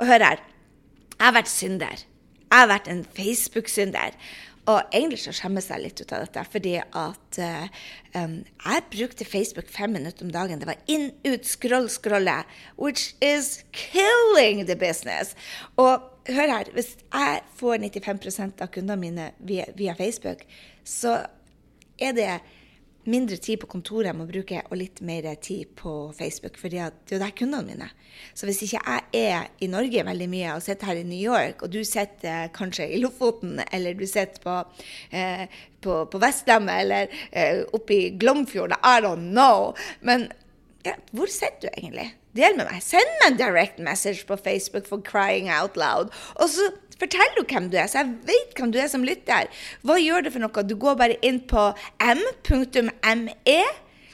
Og 0.00 0.08
hør 0.08 0.24
her, 0.30 0.44
jeg 1.16 1.24
har 1.24 1.36
vært 1.36 1.52
synder. 1.52 2.04
Jeg 2.46 2.62
har 2.62 2.70
vært 2.70 2.88
en 2.92 3.04
Facebook-synder. 3.16 4.16
Og 4.66 4.82
egentlig 4.90 5.20
så 5.22 5.34
skjemmes 5.36 5.68
jeg 5.70 5.82
litt 5.82 6.00
ut 6.02 6.12
av 6.16 6.24
dette, 6.24 6.42
fordi 6.50 6.74
at 6.82 7.38
um, 8.18 8.40
jeg 8.42 8.84
brukte 8.90 9.28
Facebook 9.28 9.70
fem 9.70 9.94
minutter 9.94 10.26
om 10.26 10.32
dagen. 10.34 10.58
Det 10.58 10.66
var 10.66 10.80
inn, 10.90 11.12
ut, 11.26 11.46
scroll, 11.46 11.86
scrolle. 11.92 12.40
Which 12.74 13.14
is 13.22 13.60
killing 13.70 14.64
the 14.66 14.74
business. 14.78 15.36
Og 15.78 16.02
hør 16.26 16.54
her, 16.56 16.72
hvis 16.74 16.96
jeg 16.98 17.40
får 17.60 17.78
95% 17.86 18.66
av 18.66 18.72
kundene 18.74 18.98
mine 19.00 19.30
via, 19.38 19.68
via 19.78 19.94
Facebook, 19.94 20.42
så 20.82 21.20
er 22.02 22.16
det 22.16 22.30
mindre 23.10 23.38
tid 23.42 23.60
på 23.62 23.68
kontoret 23.70 24.10
jeg 24.10 24.18
må 24.18 24.26
bruke, 24.28 24.62
og 24.70 24.80
litt 24.80 25.00
mer 25.04 25.28
tid 25.42 25.72
på 25.78 25.94
Facebook. 26.16 26.58
For 26.60 26.72
det 26.72 26.82
er 26.82 26.94
jo 27.12 27.20
der 27.22 27.34
kundene 27.36 27.66
mine. 27.70 27.88
Så 28.36 28.48
hvis 28.48 28.62
ikke 28.66 28.80
jeg 28.80 29.26
er 29.26 29.48
i 29.62 29.68
Norge 29.70 30.04
veldig 30.08 30.28
mye 30.32 30.54
og 30.56 30.64
sitter 30.64 30.90
her 30.90 31.00
i 31.00 31.06
New 31.08 31.20
York, 31.20 31.62
og 31.62 31.72
du 31.72 31.82
sitter 31.84 32.50
kanskje 32.56 32.88
i 32.92 33.00
Lofoten, 33.02 33.60
eller 33.72 33.96
du 33.96 34.06
sitter 34.06 34.42
på, 34.42 34.58
eh, 35.10 35.46
på, 35.84 36.02
på 36.12 36.22
Vestlandet, 36.22 36.82
eller 36.84 37.18
eh, 37.30 37.62
oppe 37.76 37.96
i 37.96 38.12
Glomfjorden, 38.18 38.78
I 38.82 39.00
don't 39.04 39.30
know. 39.32 39.74
Men 40.00 40.30
ja, 40.86 40.96
hvor 41.10 41.30
sitter 41.30 41.68
du 41.68 41.74
egentlig? 41.74 42.12
Del 42.36 42.56
med 42.58 42.68
meg. 42.68 42.82
Send 42.84 43.08
meg 43.20 43.30
en 43.30 43.38
direct 43.40 43.78
message 43.82 44.26
på 44.28 44.36
Facebook 44.36 44.86
for 44.88 45.00
crying 45.00 45.48
out 45.50 45.76
loud. 45.80 46.12
Og 46.36 46.50
så 46.52 46.68
Fortell 47.00 47.36
jo 47.36 47.44
hvem 47.48 47.70
du 47.72 47.76
er, 47.76 47.88
så 47.90 48.02
jeg 48.02 48.14
vet 48.28 48.56
hvem 48.56 48.72
du 48.72 48.78
er 48.80 48.88
som 48.88 49.04
lytter. 49.04 49.50
Hva 49.84 49.98
gjør 50.00 50.26
det 50.26 50.32
for 50.34 50.44
noe? 50.44 50.64
Du 50.64 50.76
går 50.80 50.96
bare 51.00 51.18
inn 51.26 51.40
på 51.48 51.68
m.me 52.00 53.60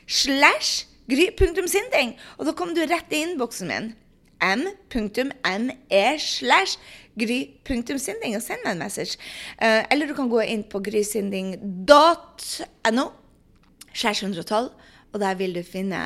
slash 0.07 0.87
gry.sinding, 1.11 2.17
og 2.39 2.49
da 2.49 2.55
kommer 2.57 2.75
du 2.75 2.83
rett 2.87 3.15
i 3.15 3.23
innboksen 3.27 3.71
min. 3.71 3.93
m.me 4.43 6.19
slash 6.19 6.79
gry.sinding 7.19 8.37
og 8.37 8.43
send 8.43 8.65
meg 8.65 8.73
en 8.75 8.83
message. 8.83 9.19
Uh, 9.63 9.83
eller 9.93 10.11
du 10.11 10.15
kan 10.19 10.31
gå 10.33 10.41
inn 10.43 10.65
på 10.67 10.83
grysinding.no 10.83 13.07
slash 13.93 14.25
112 14.25 14.71
og 15.13 15.21
der 15.21 15.37
vil 15.37 15.53
du 15.55 15.61
finne 15.65 16.01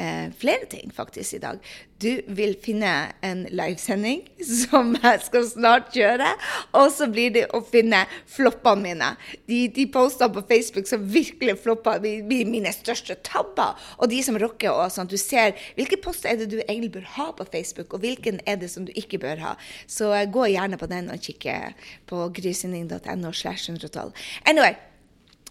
eh, 0.00 0.32
flere 0.32 0.64
ting 0.70 0.92
faktisk 0.94 1.36
i 1.36 1.40
dag. 1.42 1.58
Du 2.00 2.20
vil 2.36 2.54
finne 2.60 2.90
en 3.24 3.44
livesending 3.52 4.22
som 4.62 4.94
jeg 4.96 5.20
skal 5.26 5.44
snart 5.48 5.90
kjøre. 5.94 6.28
Og 6.76 6.88
så 6.92 7.08
blir 7.12 7.34
det 7.36 7.44
å 7.56 7.60
finne 7.64 8.02
floppene 8.32 8.82
mine. 8.82 9.10
De, 9.48 9.66
de 9.72 9.86
postene 9.92 10.32
på 10.32 10.44
Facebook 10.48 10.88
som 10.88 11.04
virkelig 11.04 11.58
flopper, 11.64 12.00
blir 12.00 12.48
mine 12.48 12.72
største 12.72 13.18
tabber. 13.26 13.76
Og 14.00 14.10
de 14.12 14.22
som 14.24 14.40
rocker 14.40 14.72
òg, 14.72 14.88
sånn 14.94 15.12
du 15.12 15.18
ser 15.20 15.56
hvilke 15.76 16.00
poster 16.00 16.32
er 16.32 16.40
det 16.40 16.50
du 16.52 16.58
egentlig 16.62 16.94
bør 16.98 17.08
ha 17.18 17.30
på 17.36 17.48
Facebook, 17.52 17.92
og 17.92 18.04
hvilken 18.04 18.40
er 18.48 18.60
det 18.60 18.72
som 18.72 18.88
du 18.88 18.92
ikke 18.96 19.20
bør 19.22 19.44
ha. 19.44 19.54
Så 19.84 20.12
eh, 20.16 20.28
gå 20.32 20.48
gjerne 20.52 20.80
på 20.80 20.90
den 20.90 21.12
og 21.12 21.20
kikke 21.28 21.60
på 22.08 22.28
grysynding.no 22.40 23.32
slash 23.36 23.68
112. 23.68 24.12
Anyway. 24.48 24.76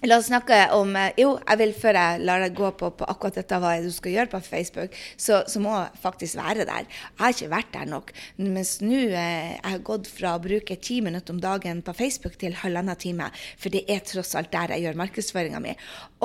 La 0.06 0.20
oss 0.20 0.28
snakke 0.30 0.58
om 0.76 0.92
eh, 1.00 1.16
Jo, 1.18 1.32
jeg 1.40 1.60
vil 1.62 1.72
før 1.78 1.98
jeg 1.98 2.22
lar 2.28 2.44
deg 2.44 2.54
gå 2.58 2.68
på, 2.78 2.92
på 3.00 3.08
akkurat 3.10 3.40
dette 3.40 3.58
hva 3.62 3.72
du 3.82 3.90
skal 3.94 4.14
gjøre 4.14 4.30
på 4.36 4.42
Facebook, 4.46 4.98
så, 5.18 5.40
så, 5.50 5.62
må 5.64 5.72
jeg 5.74 6.02
faktisk 6.04 6.38
være 6.38 6.68
der. 6.68 6.86
Jeg 6.86 7.22
har 7.24 7.34
ikke 7.34 7.52
vært 7.56 7.72
der 7.74 7.90
nok. 7.90 8.12
Mens 8.38 8.76
nå 8.84 9.00
eh, 9.08 9.56
jeg 9.56 9.66
har 9.66 9.86
gått 9.88 10.10
fra 10.12 10.36
å 10.36 10.44
bruke 10.44 10.78
ti 10.78 11.00
minutter 11.06 11.34
om 11.34 11.42
dagen 11.42 11.82
på 11.86 11.96
Facebook 11.98 12.38
til 12.42 12.58
halvannen 12.62 13.00
time. 13.02 13.32
For 13.58 13.74
det 13.74 13.86
er 13.90 14.06
tross 14.06 14.36
alt 14.38 14.54
der 14.54 14.76
jeg 14.76 14.86
gjør 14.86 15.02
markedsføringa 15.02 15.62
mi. 15.64 15.74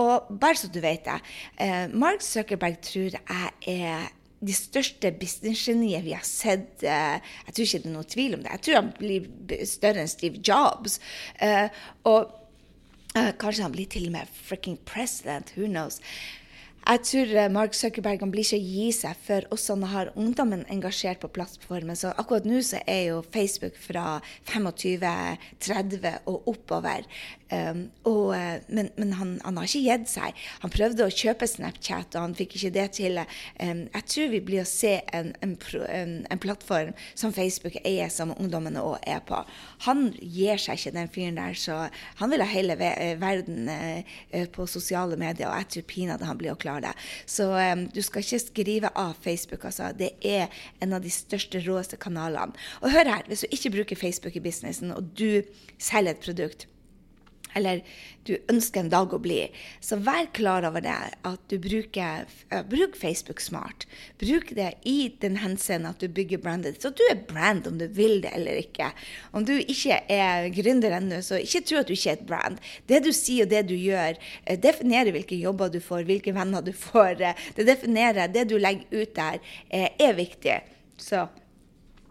Og 0.03 0.29
bare 0.43 0.61
så 0.61 0.69
du 0.73 0.81
vet 0.85 1.07
det, 1.09 1.21
eh, 1.65 1.87
Mark 1.95 2.25
Zuckerberg 2.27 2.83
tror 2.85 3.17
jeg 3.17 3.79
er 3.81 4.11
de 4.41 4.57
største 4.57 5.11
businessgenier 5.21 6.05
vi 6.05 6.15
har 6.17 6.25
sett 6.25 6.85
eh, 6.85 7.17
Jeg 7.47 7.55
tror 7.55 7.67
ikke 7.67 7.81
det 7.85 7.91
er 7.91 7.97
noe 7.97 8.09
tvil 8.09 8.37
om 8.37 8.45
det. 8.45 8.53
Jeg 8.57 8.67
tror 8.67 8.79
han 8.79 8.93
blir 8.97 9.65
større 9.69 10.05
enn 10.05 10.13
Steve 10.13 10.41
Jobs. 10.45 11.01
Eh, 11.45 11.69
og 12.09 12.37
eh, 13.15 13.33
kanskje 13.39 13.65
han 13.67 13.73
blir 13.75 13.89
til 13.91 14.07
og 14.09 14.15
med 14.19 14.37
fricking 14.49 14.79
president. 14.87 15.53
Who 15.57 15.67
knows? 15.67 16.01
Jeg 16.81 17.03
tror 17.05 17.33
eh, 17.37 17.51
Mark 17.53 17.75
Zuckerberg 17.77 18.23
blir 18.33 18.47
ikke 18.47 18.57
å 18.57 18.69
gi 18.75 18.87
seg 18.97 19.19
før 19.27 19.47
også 19.53 19.77
han 19.77 19.91
har 19.93 20.13
ungdommen 20.17 20.65
engasjert 20.73 21.21
på 21.21 21.29
plattformen. 21.29 21.99
Så 21.99 22.15
akkurat 22.17 22.49
nå 22.49 22.63
så 22.65 22.81
er 22.89 23.03
jo 23.11 23.21
Facebook 23.35 23.77
fra 23.77 24.21
25-30 24.49 26.25
og 26.31 26.49
oppover. 26.55 27.05
Um, 27.51 27.89
og, 28.07 28.37
eh, 28.37 28.63
men, 28.69 28.91
men 28.95 29.13
han, 29.19 29.33
han, 29.43 29.57
har 29.59 29.67
ikke 29.67 29.83
gitt 29.83 30.11
seg. 30.13 30.37
Han 30.63 30.71
prøvde 30.71 31.07
å 31.07 31.11
kjøpe 31.11 31.49
Snapchat, 31.51 32.15
og 32.15 32.29
han 32.29 32.37
fikk 32.39 32.55
ikke 32.59 32.71
det 32.77 32.87
til. 33.01 33.19
Um, 33.59 33.83
jeg 33.89 34.07
tror 34.13 34.31
vi 34.31 34.43
blir 34.47 34.63
å 34.63 34.69
se 34.71 34.93
en, 35.17 35.33
en, 35.43 35.57
en, 36.31 36.41
plattform 36.43 36.93
som 37.19 37.35
Facebook 37.35 37.81
eier, 37.83 38.13
som 38.13 38.37
ungdommene 38.37 38.85
òg 38.85 39.03
er 39.03 39.19
på. 39.27 39.43
Han 39.89 40.13
gir 40.21 40.63
seg 40.63 40.79
ikke, 40.79 40.95
den 40.95 41.11
fyren 41.11 41.43
der. 41.43 41.59
Så 41.59 41.81
han 42.23 42.33
vil 42.33 42.45
ha 42.45 42.49
hele 42.53 42.79
verden 42.79 43.67
uh, 43.67 44.47
på 44.55 44.69
sosiale 44.71 45.19
medier, 45.19 45.51
og 45.51 45.59
jeg 45.59 45.71
tror 45.75 45.89
pinadø 45.91 46.31
han 46.31 46.39
blir 46.41 46.55
å 46.55 46.61
klare 46.61 46.87
det. 46.87 46.95
Så 47.27 47.51
um, 47.51 47.87
du 47.91 48.03
skal 48.07 48.27
ikke 48.27 48.43
skrive 48.47 48.95
av 48.95 49.17
Facebook, 49.27 49.67
altså. 49.67 49.91
Det 49.91 50.15
er 50.23 50.47
en 50.81 50.95
av 50.95 51.03
de 51.03 51.11
største, 51.11 51.59
råeste 51.67 51.99
kanalene. 52.01 52.55
Og 52.85 52.95
hør 52.95 53.11
her, 53.11 53.27
hvis 53.27 53.43
du 53.43 53.55
ikke 53.57 53.75
bruker 53.81 53.99
Facebook 54.07 54.39
i 54.39 54.45
businessen, 54.45 54.95
og 54.95 55.11
du 55.19 55.43
selger 55.81 56.15
et 56.15 56.23
produkt 56.23 56.71
eller 57.59 57.83
du 58.29 58.35
ønsker 58.53 58.85
en 58.85 58.93
dag 58.93 59.13
å 59.15 59.21
bli, 59.23 59.39
så 59.83 59.97
vær 60.05 60.29
klar 60.37 60.67
over 60.69 60.85
det 60.85 60.97
at 61.27 61.41
du 61.51 61.57
bruker 61.63 62.29
bruk 62.71 62.99
Facebook 62.99 63.41
smart. 63.43 63.87
Bruk 64.21 64.53
det 64.57 64.75
i 64.89 65.11
den 65.23 65.39
henseende 65.41 65.93
at 65.95 66.03
du 66.03 66.09
bygger 66.13 66.43
brandet. 66.43 66.81
Så 66.83 66.93
du 66.95 67.03
er 67.09 67.23
brand 67.29 67.67
om 67.71 67.79
du 67.81 67.87
vil 67.97 68.21
det 68.25 68.33
eller 68.37 68.61
ikke. 68.61 68.91
Om 69.33 69.47
du 69.49 69.55
ikke 69.59 70.03
er 70.13 70.51
gründer 70.55 70.99
ennå, 71.01 71.23
så 71.25 71.41
ikke 71.41 71.65
tro 71.67 71.81
at 71.81 71.91
du 71.91 71.97
ikke 71.97 72.13
er 72.13 72.21
et 72.21 72.29
brand. 72.29 72.61
Det 72.91 73.03
du 73.05 73.11
sier 73.17 73.49
og 73.49 73.55
det 73.55 73.65
du 73.71 73.77
gjør, 73.79 74.21
uh, 74.45 74.57
definerer 74.61 75.15
hvilke 75.17 75.39
jobber 75.41 75.73
du 75.73 75.81
får, 75.85 76.07
hvilke 76.09 76.35
venner 76.37 76.65
du 76.65 76.73
får. 76.77 77.25
Uh, 77.25 77.51
det 77.57 77.69
definerer 77.69 78.33
det 78.33 78.47
du 78.51 78.59
legger 78.61 79.03
ut 79.03 79.17
der, 79.17 79.41
er 79.71 80.17
viktig. 80.17 80.61
Så 81.01 81.25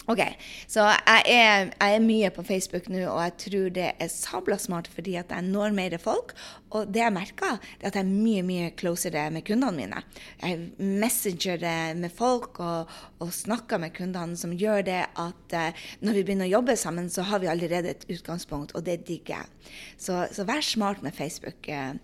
OK. 0.09 0.21
Så 0.69 0.81
jeg 0.81 1.23
er, 1.29 1.69
jeg 1.69 1.95
er, 1.95 2.01
mye 2.01 2.29
på 2.33 2.43
Facebook 2.45 2.87
nå, 2.89 3.03
og 3.11 3.19
jeg 3.21 3.33
tror 3.43 3.67
det 3.75 3.89
er 3.91 4.09
sabla 4.09 4.57
smart 4.57 4.89
fordi 4.89 5.13
at 5.19 5.29
jeg 5.29 5.45
når 5.45 5.75
mer 5.77 5.95
folk. 6.01 6.33
Og 6.73 6.89
det 6.89 7.03
jeg 7.03 7.13
merker, 7.13 7.59
er 7.79 7.89
at 7.89 7.97
jeg 7.97 8.01
er 8.01 8.09
mye 8.09 8.41
mye 8.45 8.71
closere 8.77 9.27
med 9.33 9.45
kundene 9.45 9.77
mine. 9.77 10.01
Jeg 10.41 10.71
messenger 10.77 11.65
med 11.97 12.13
folk 12.13 12.59
og, 12.61 12.89
og 13.21 13.33
snakker 13.33 13.81
med 13.81 13.93
kundene, 13.97 14.37
som 14.37 14.53
gjør 14.57 14.83
det 14.89 14.99
at 15.05 15.57
uh, 15.57 15.85
når 16.01 16.17
vi 16.17 16.25
begynner 16.25 16.49
å 16.49 16.55
jobbe 16.57 16.77
sammen, 16.79 17.09
så 17.13 17.25
har 17.29 17.41
vi 17.43 17.49
allerede 17.51 17.93
et 17.93 18.05
utgangspunkt, 18.09 18.73
og 18.77 18.85
det 18.85 19.01
digger 19.07 19.39
jeg. 19.39 19.73
Så, 19.97 20.23
så, 20.33 20.45
vær 20.49 20.65
smart 20.65 21.05
med 21.05 21.13
Facebook. 21.17 21.69
Uh, 21.69 21.97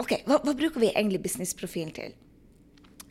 OK, 0.00 0.20
hva, 0.28 0.40
hva 0.40 0.56
bruker 0.56 0.80
vi 0.80 0.92
egentlig 0.94 1.24
businessprofilen 1.24 1.92
til? 1.96 2.16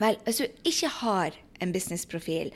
Vel, 0.02 0.18
hvis 0.26 0.42
du 0.42 0.70
ikke 0.70 0.90
har 1.02 1.36
en 1.62 1.74
businessprofil, 1.76 2.54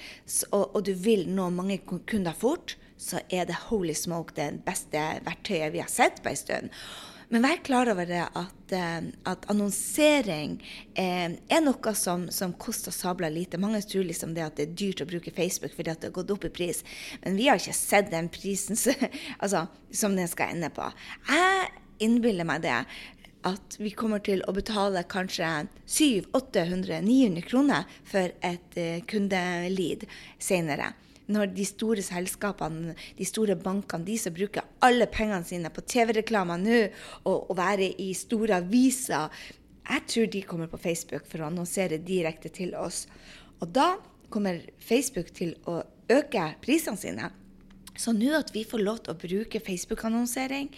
og, 0.51 0.63
og, 0.75 0.82
du 0.88 0.94
vil 0.94 1.27
nå 1.30 1.50
mange 1.54 1.80
kunder 1.86 2.34
fort, 2.38 2.77
så 2.98 3.22
er 3.30 3.46
det 3.46 3.68
holy 3.68 3.94
smoke 3.94 4.34
det 4.38 4.63
beste 4.66 5.01
verktøyet 5.25 5.75
vi 5.75 5.84
har 5.84 5.92
sett 5.92 6.24
på 6.24 6.34
en 6.34 6.39
stund. 6.39 6.74
Men 7.30 7.44
vær 7.44 7.60
klar 7.60 7.89
over 7.92 8.08
det 8.08 8.22
at, 8.24 8.72
eh, 8.72 9.08
at 9.27 9.48
annonsering 9.51 10.54
eh, 10.96 11.34
er 11.36 11.63
noe 11.63 11.94
som, 12.00 12.30
som, 12.32 12.54
koster 12.56 12.96
sabla 12.96 13.27
lite. 13.30 13.60
Mange 13.60 13.82
tror 13.84 14.08
liksom 14.08 14.32
det 14.36 14.46
at 14.46 14.56
det 14.56 14.70
er 14.70 14.77
dyrt 14.80 15.04
å 15.04 15.10
bruke 15.10 15.34
Facebook 15.36 15.75
fordi 15.75 15.92
det 15.92 16.08
har 16.08 16.16
gått 16.16 16.32
opp 16.32 16.48
i 16.48 16.54
pris. 16.56 16.86
Men 17.25 17.36
vi 17.36 17.50
har 17.50 17.60
ikke 17.60 17.75
sett 17.75 18.13
den 18.13 18.32
prisen 18.32 18.80
altså, 19.44 19.66
som 19.92 20.16
den 20.16 20.32
skal 20.32 20.56
ende 20.56 20.72
på. 20.72 20.88
Jeg 21.27 21.68
innbiller 22.08 22.48
meg 22.48 22.63
det 22.63 22.80
at 23.48 23.77
vi 23.80 23.94
kommer 23.96 24.22
til 24.24 24.44
å 24.48 24.54
betale 24.56 25.06
kanskje 25.10 25.50
700-800-900 25.86 27.48
kroner 27.48 27.88
for 28.08 28.34
et 28.46 28.77
kundelead 29.08 29.68
kundelid 29.68 30.06
senere. 30.39 30.94
Når 31.27 31.51
de 31.51 31.66
store 31.68 32.04
selskapene, 32.06 32.96
de 33.18 33.25
store 33.27 33.58
bankene, 33.60 34.06
de 34.08 34.16
som 34.20 34.34
bruker 34.34 34.63
alle 34.86 35.10
pengene 35.12 35.44
sine 35.44 35.72
på 35.74 35.84
TV-reklamer 35.84 36.62
nå 36.62 36.77
og 37.27 37.51
å 37.51 37.58
være 37.58 37.89
i 38.00 38.13
store 38.16 38.62
aviser, 38.62 39.27
jeg 39.88 40.06
tror 40.08 40.30
de 40.32 40.44
kommer 40.48 40.72
på 40.72 40.80
Facebook 40.80 41.27
for 41.27 41.44
å 41.44 41.50
annonsere 41.50 42.00
direkte 42.00 42.51
til 42.51 42.74
oss. 42.80 43.06
Og 43.60 43.68
da 43.75 43.98
kommer 44.32 44.62
Facebook 44.80 45.34
til 45.36 45.56
å 45.68 45.82
øke 46.12 46.48
prisene 46.63 47.00
sine. 47.00 47.32
Så 47.98 48.13
nå 48.16 48.32
at 48.38 48.54
vi 48.56 48.63
får 48.68 48.84
lov 48.84 49.01
til 49.04 49.13
å 49.13 49.20
bruke 49.20 49.62
Facebook-annonsering, 49.63 50.70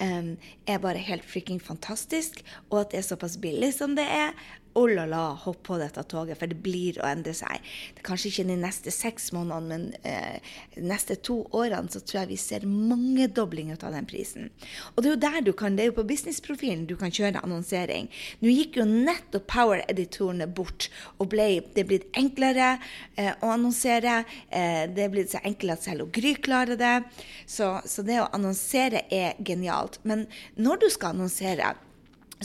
um, 0.00 0.34
er 0.66 0.82
bare 0.82 1.02
helt 1.02 1.26
freaking 1.26 1.62
fantastisk. 1.62 2.42
Og 2.70 2.82
at 2.82 2.92
det 2.92 3.02
er 3.02 3.08
såpass 3.08 3.38
billig 3.40 3.72
som 3.78 3.96
det 3.98 4.06
er, 4.10 4.34
oh 4.74 4.86
la 4.90 5.04
la, 5.06 5.22
hopp 5.44 5.62
på 5.68 5.78
dette 5.80 6.02
toget, 6.10 6.38
for 6.38 6.50
det 6.50 6.58
blir 6.64 6.98
å 7.00 7.06
endre 7.08 7.34
seg. 7.36 7.62
Det 7.94 8.02
er 8.02 8.06
kanskje 8.08 8.30
ikke 8.30 8.46
de 8.48 8.56
neste 8.60 8.92
seks 8.94 9.30
månedene, 9.34 9.68
men 9.70 9.84
eh, 10.02 10.54
de 10.74 10.84
neste 10.90 11.16
to 11.24 11.40
årene 11.54 11.92
så 11.92 12.02
tror 12.02 12.22
jeg 12.22 12.32
vi 12.32 12.40
ser 12.40 12.66
mangedobling 12.68 13.72
av 13.74 13.94
den 13.94 14.08
prisen. 14.10 14.50
Og 14.94 15.02
det 15.02 15.10
er 15.10 15.14
jo 15.14 15.22
der 15.24 15.38
du 15.46 15.52
kan, 15.56 15.76
det 15.76 15.86
er 15.86 15.92
jo 15.92 15.98
på 16.00 16.06
businessprofilen 16.08 16.86
du 16.90 16.96
kan 17.00 17.14
kjøre 17.14 17.42
annonsering. 17.44 18.10
Nå 18.42 18.52
gikk 18.52 18.80
jo 18.80 18.88
nettopp 18.88 19.46
Power-editorene 19.54 20.48
bort, 20.50 20.88
og 21.22 21.30
ble, 21.34 21.48
det 21.74 21.84
er 21.84 21.90
blitt 21.90 22.06
enklere 22.18 22.74
eh, 23.20 23.32
å 23.44 23.52
annonsere. 23.54 24.22
Eh, 24.48 24.84
det 24.90 25.06
er 25.06 25.12
blitt 25.12 25.34
så 25.34 25.42
enkelt 25.44 25.76
at 25.76 25.86
selv 25.86 26.10
Gry 26.14 26.34
klarer 26.42 26.78
det. 26.80 26.94
Så, 27.46 27.70
så 27.86 28.04
det 28.06 28.20
å 28.22 28.30
annonsere 28.34 29.04
er 29.14 29.38
genialt. 29.44 30.00
Men 30.02 30.26
når 30.58 30.84
du 30.84 30.88
skal 30.92 31.14
annonsere, 31.14 31.74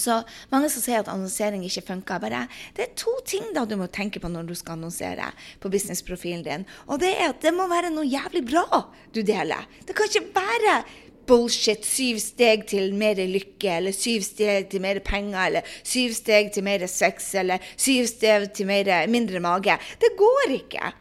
så 0.02 0.22
mange 0.52 0.72
som 0.72 0.84
sier 0.84 1.04
at 1.04 1.12
annonsering 1.12 1.66
ikke 1.68 1.86
funker. 1.92 2.22
Bare, 2.24 2.46
det 2.78 2.86
er 2.86 2.96
to 3.00 3.14
ting 3.28 3.52
da 3.56 3.66
du 3.68 3.76
må 3.80 3.90
tenke 3.92 4.22
på 4.22 4.32
når 4.32 4.50
du 4.50 4.56
skal 4.58 4.78
annonsere 4.78 5.32
på 5.62 5.72
businessprofilen 5.72 6.46
din. 6.46 6.66
Og 6.88 7.02
det 7.04 7.14
er 7.18 7.34
at 7.34 7.44
det 7.44 7.54
må 7.56 7.68
være 7.72 7.94
noe 7.94 8.08
jævlig 8.08 8.46
bra 8.50 8.86
du 9.16 9.22
deler. 9.26 9.68
Det 9.86 9.96
kan 9.98 10.10
ikke 10.10 10.34
være 10.36 10.80
bullshit. 11.30 11.86
Syv 11.86 12.22
steg 12.24 12.66
til 12.70 12.96
mer 12.98 13.20
lykke, 13.30 13.76
eller 13.78 13.96
syv 13.96 14.26
steg 14.26 14.70
til 14.72 14.84
mer 14.84 15.02
penger, 15.06 15.42
eller 15.46 15.76
syv 15.84 16.16
steg 16.18 16.54
til 16.56 16.66
mer 16.66 16.88
sex, 16.90 17.34
eller 17.40 17.62
syv 17.76 18.10
steg 18.10 18.50
til 18.58 18.70
mer, 18.70 18.90
mindre 19.12 19.44
mage. 19.44 19.78
Det 20.02 20.16
går 20.20 20.58
ikke. 20.58 20.94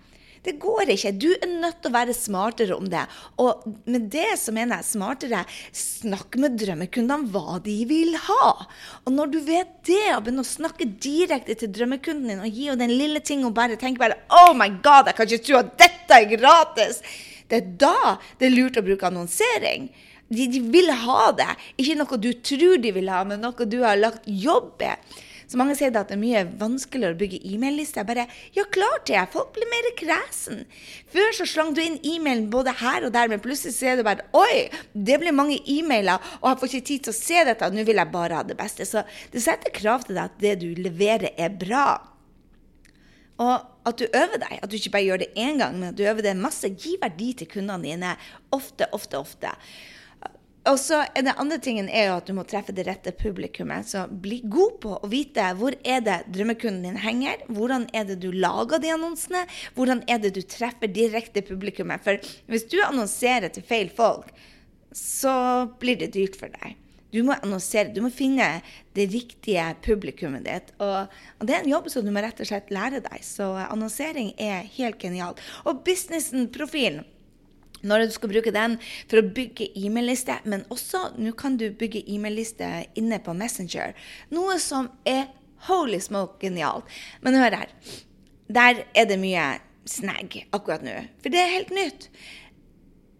Det 0.49 0.55
går 0.62 0.95
ikke. 0.95 1.11
Du 1.21 1.28
er 1.35 1.50
nødt 1.50 1.83
til 1.83 1.90
å 1.90 1.95
være 1.99 2.14
smartere 2.17 2.76
om 2.78 2.87
det. 2.88 3.02
Og 3.43 3.67
med 3.85 4.07
det 4.14 4.31
så 4.40 4.55
mener 4.57 4.81
jeg 4.81 4.88
smartere 4.95 5.43
snakk 5.76 6.38
med 6.40 6.57
drømmekundene 6.62 7.28
hva 7.35 7.59
de 7.64 7.75
vil 7.90 8.17
ha. 8.28 8.47
Og 9.05 9.12
når 9.12 9.35
du 9.35 9.38
vet 9.45 9.75
det, 9.90 10.07
og 10.14 10.25
begynner 10.25 10.47
å 10.47 10.49
snakke 10.49 10.88
direkte 10.88 11.59
til 11.61 11.73
drømmekunden 11.76 12.33
din 12.33 12.40
og 12.40 12.49
gi 12.49 12.71
henne 12.71 12.81
den 12.87 12.97
lille 12.97 13.21
ting 13.21 13.45
og 13.45 13.52
bare 13.59 13.76
tenker 13.76 14.07
bare 14.07 14.21
Oh 14.33 14.55
my 14.57 14.71
God, 14.81 15.11
jeg 15.11 15.19
kan 15.19 15.28
ikke 15.28 15.47
tro 15.50 15.61
at 15.61 15.75
dette 15.85 16.17
er 16.23 16.31
gratis! 16.33 17.02
Det 17.49 17.61
er 17.61 17.69
da 17.81 18.17
det 18.40 18.49
er 18.49 18.57
lurt 18.57 18.81
å 18.81 18.85
bruke 18.85 19.09
annonsering. 19.09 19.88
De, 20.28 20.45
de 20.49 20.61
vil 20.73 20.90
ha 21.05 21.31
det. 21.37 21.49
Ikke 21.81 21.97
noe 21.97 22.21
du 22.21 22.33
tror 22.45 22.81
de 22.81 22.93
vil 22.97 23.09
ha, 23.12 23.23
men 23.28 23.40
noe 23.45 23.69
du 23.69 23.81
har 23.85 24.00
lagt 24.00 24.25
jobb 24.28 24.85
i. 24.85 24.97
Så 25.49 25.57
mange 25.57 25.73
sier 25.78 25.95
at 25.97 26.11
det 26.11 26.17
er 26.19 26.21
mye 26.21 26.43
vanskeligere 26.61 27.17
å 27.17 27.19
bygge 27.19 27.38
e-mail-lister. 27.49 28.05
Bare 28.05 28.26
ja, 28.52 28.67
klart 28.69 29.07
det. 29.09 29.23
Folk 29.33 29.55
blir 29.57 29.71
mer 29.71 29.88
kresen. 29.97 30.67
Før 31.09 31.33
så 31.38 31.47
slang 31.49 31.73
du 31.76 31.81
inn 31.81 31.97
e-mailen 32.05 32.50
både 32.52 32.75
her 32.83 33.07
og 33.09 33.14
der, 33.14 33.31
men 33.33 33.40
plutselig 33.40 33.73
ser 33.78 33.97
du 33.97 34.05
bare 34.05 34.26
oi, 34.37 34.69
det 34.93 35.17
blir 35.23 35.33
mange 35.33 35.57
e-mailer, 35.64 36.21
og 36.43 36.50
jeg 36.50 36.61
får 36.61 36.71
ikke 36.73 36.88
tid 36.90 37.07
til 37.07 37.14
å 37.14 37.19
se 37.23 37.47
dette, 37.49 37.73
nå 37.73 37.87
vil 37.88 38.02
jeg 38.02 38.12
bare 38.12 38.43
ha 38.43 38.45
det 38.45 38.59
beste. 38.61 38.85
Så 38.88 39.07
det 39.33 39.45
setter 39.45 39.73
krav 39.73 40.05
til 40.05 40.19
deg 40.19 40.28
at 40.28 40.38
det 40.45 40.55
du 40.61 40.69
leverer, 40.76 41.33
er 41.40 41.57
bra. 41.57 41.88
Og 43.40 43.88
at 43.88 44.00
du 44.00 44.05
øver 44.11 44.40
deg, 44.43 44.59
at 44.61 44.69
du 44.69 44.76
ikke 44.76 44.93
bare 44.99 45.07
gjør 45.07 45.23
det 45.23 45.31
én 45.38 45.61
gang, 45.62 45.78
men 45.78 45.95
at 45.95 45.97
du 45.97 46.05
øver 46.05 46.26
det 46.26 46.37
masse. 46.37 46.69
Gi 46.76 46.99
verdi 47.00 47.33
til 47.38 47.49
kundene 47.49 47.88
dine 47.88 48.17
ofte, 48.52 48.90
ofte, 48.93 49.17
ofte. 49.17 49.55
Og 50.68 50.76
så 50.80 50.98
er 51.16 51.25
det 51.25 51.37
andre 51.40 51.56
tingen 51.64 51.87
er 51.88 52.10
jo 52.10 52.16
at 52.18 52.28
du 52.28 52.34
må 52.37 52.44
treffe 52.48 52.75
det 52.76 52.84
rette 52.88 53.12
publikummet. 53.16 53.88
Så 53.88 54.04
bli 54.10 54.42
god 54.44 54.75
på 54.82 54.96
å 54.98 55.08
vite 55.08 55.46
hvor 55.56 55.76
er 55.80 56.02
det 56.04 56.18
drømmekunden 56.34 56.84
din 56.84 57.00
henger. 57.00 57.40
Hvordan 57.48 57.87
er 57.96 58.04
det 58.10 58.18
du 58.25 58.28
lager 58.34 58.82
de 58.82 58.92
annonsene? 58.92 59.46
Hvordan 59.78 60.02
er 60.10 60.20
det 60.25 60.34
du 60.37 60.42
treffer 60.44 60.92
direkte 60.92 61.44
publikummet? 61.46 62.04
For 62.04 62.20
hvis 62.52 62.68
du 62.68 62.76
annonserer 62.84 63.52
til 63.54 63.64
feil 63.64 63.88
folk, 63.94 64.28
så 64.92 65.32
blir 65.80 66.00
det 66.02 66.12
dyrt 66.16 66.37
for 66.37 66.52
deg. 66.60 66.76
Du 67.08 67.22
må 67.25 67.32
annonsere, 67.38 67.88
du 67.94 68.02
må 68.04 68.10
finne 68.12 68.58
det 68.96 69.06
riktige 69.14 69.64
publikummet 69.84 70.44
ditt. 70.44 70.75
Og, 70.84 71.08
det 71.40 71.54
er 71.54 71.62
en 71.62 71.70
jobb 71.70 71.88
som 71.88 72.04
du 72.04 72.12
må 72.12 72.20
rett 72.20 72.42
og 72.44 72.50
slett 72.50 72.68
lære 72.75 73.00
deg. 73.06 73.22
Så 73.25 73.46
annonsering 73.64 74.34
er 74.37 74.68
helt 74.76 75.00
genialt. 75.00 75.40
Og 75.64 75.80
businessen, 75.87 76.50
profilen 76.52 77.06
når 77.82 78.06
du 78.06 78.14
skal 78.14 78.32
bruke 78.32 78.54
den 78.54 78.76
for 79.08 79.20
å 79.20 79.28
bygge 79.35 79.70
e-mail-liste, 79.78 80.40
men 80.49 80.66
også 80.73 81.12
nå 81.18 81.35
kan 81.38 81.58
du 81.61 81.68
bygge 81.70 82.04
e-mail-liste 82.11 82.68
inne 82.99 83.20
på 83.23 83.37
Messenger. 83.37 83.94
Noe 84.35 84.58
som 84.62 84.90
er 85.08 85.28
holy 85.68 86.00
smoke 86.02 86.38
genialt. 86.42 86.87
Men 87.23 87.38
hør 87.38 87.62
her. 87.62 87.73
Der 88.49 88.85
er 88.97 89.08
det 89.08 89.18
mye 89.20 89.58
snag 89.88 90.44
akkurat 90.54 90.85
nå, 90.85 90.94
for 91.23 91.32
det 91.32 91.40
er 91.42 91.56
helt 91.56 91.73
nytt. 91.75 92.08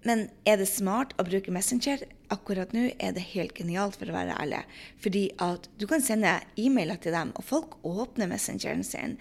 Men 0.07 0.29
er 0.49 0.61
det 0.61 0.69
smart 0.71 1.12
å 1.19 1.27
bruke 1.27 1.53
Messenger? 1.53 2.05
Akkurat 2.33 2.73
nå 2.77 2.87
er 3.00 3.12
det 3.17 3.25
helt 3.33 3.57
genialt, 3.59 3.99
for 3.99 4.09
å 4.09 4.15
være 4.15 4.37
ærlig. 4.41 4.62
Fordi 5.03 5.25
at 5.43 5.67
du 5.81 5.88
kan 5.91 6.05
sende 6.05 6.38
e-mailer 6.61 7.00
til 7.03 7.17
dem, 7.17 7.35
og 7.37 7.45
folk 7.45 7.77
åpner 7.88 8.31
Messengeren 8.31 8.85
sin. 8.87 9.19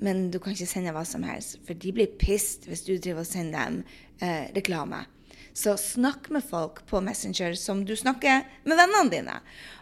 Men 0.00 0.28
du 0.32 0.38
kan 0.40 0.54
ikke 0.54 0.68
sende 0.68 0.92
hva 0.96 1.02
som 1.08 1.24
helst, 1.26 1.58
for 1.66 1.76
de 1.76 1.92
blir 1.96 2.12
pissed 2.20 2.68
hvis 2.68 2.84
du 2.86 2.94
driver 2.96 3.24
og 3.24 3.28
sender 3.28 3.66
dem 3.66 3.82
eh, 4.20 4.52
reklame. 4.56 5.04
Så 5.52 5.74
snakk 5.80 6.30
med 6.30 6.44
folk 6.46 6.84
på 6.86 7.02
Messenger 7.04 7.56
som 7.58 7.84
du 7.84 7.96
snakker 7.98 8.46
med 8.64 8.78
vennene 8.78 9.12
dine. 9.12 9.40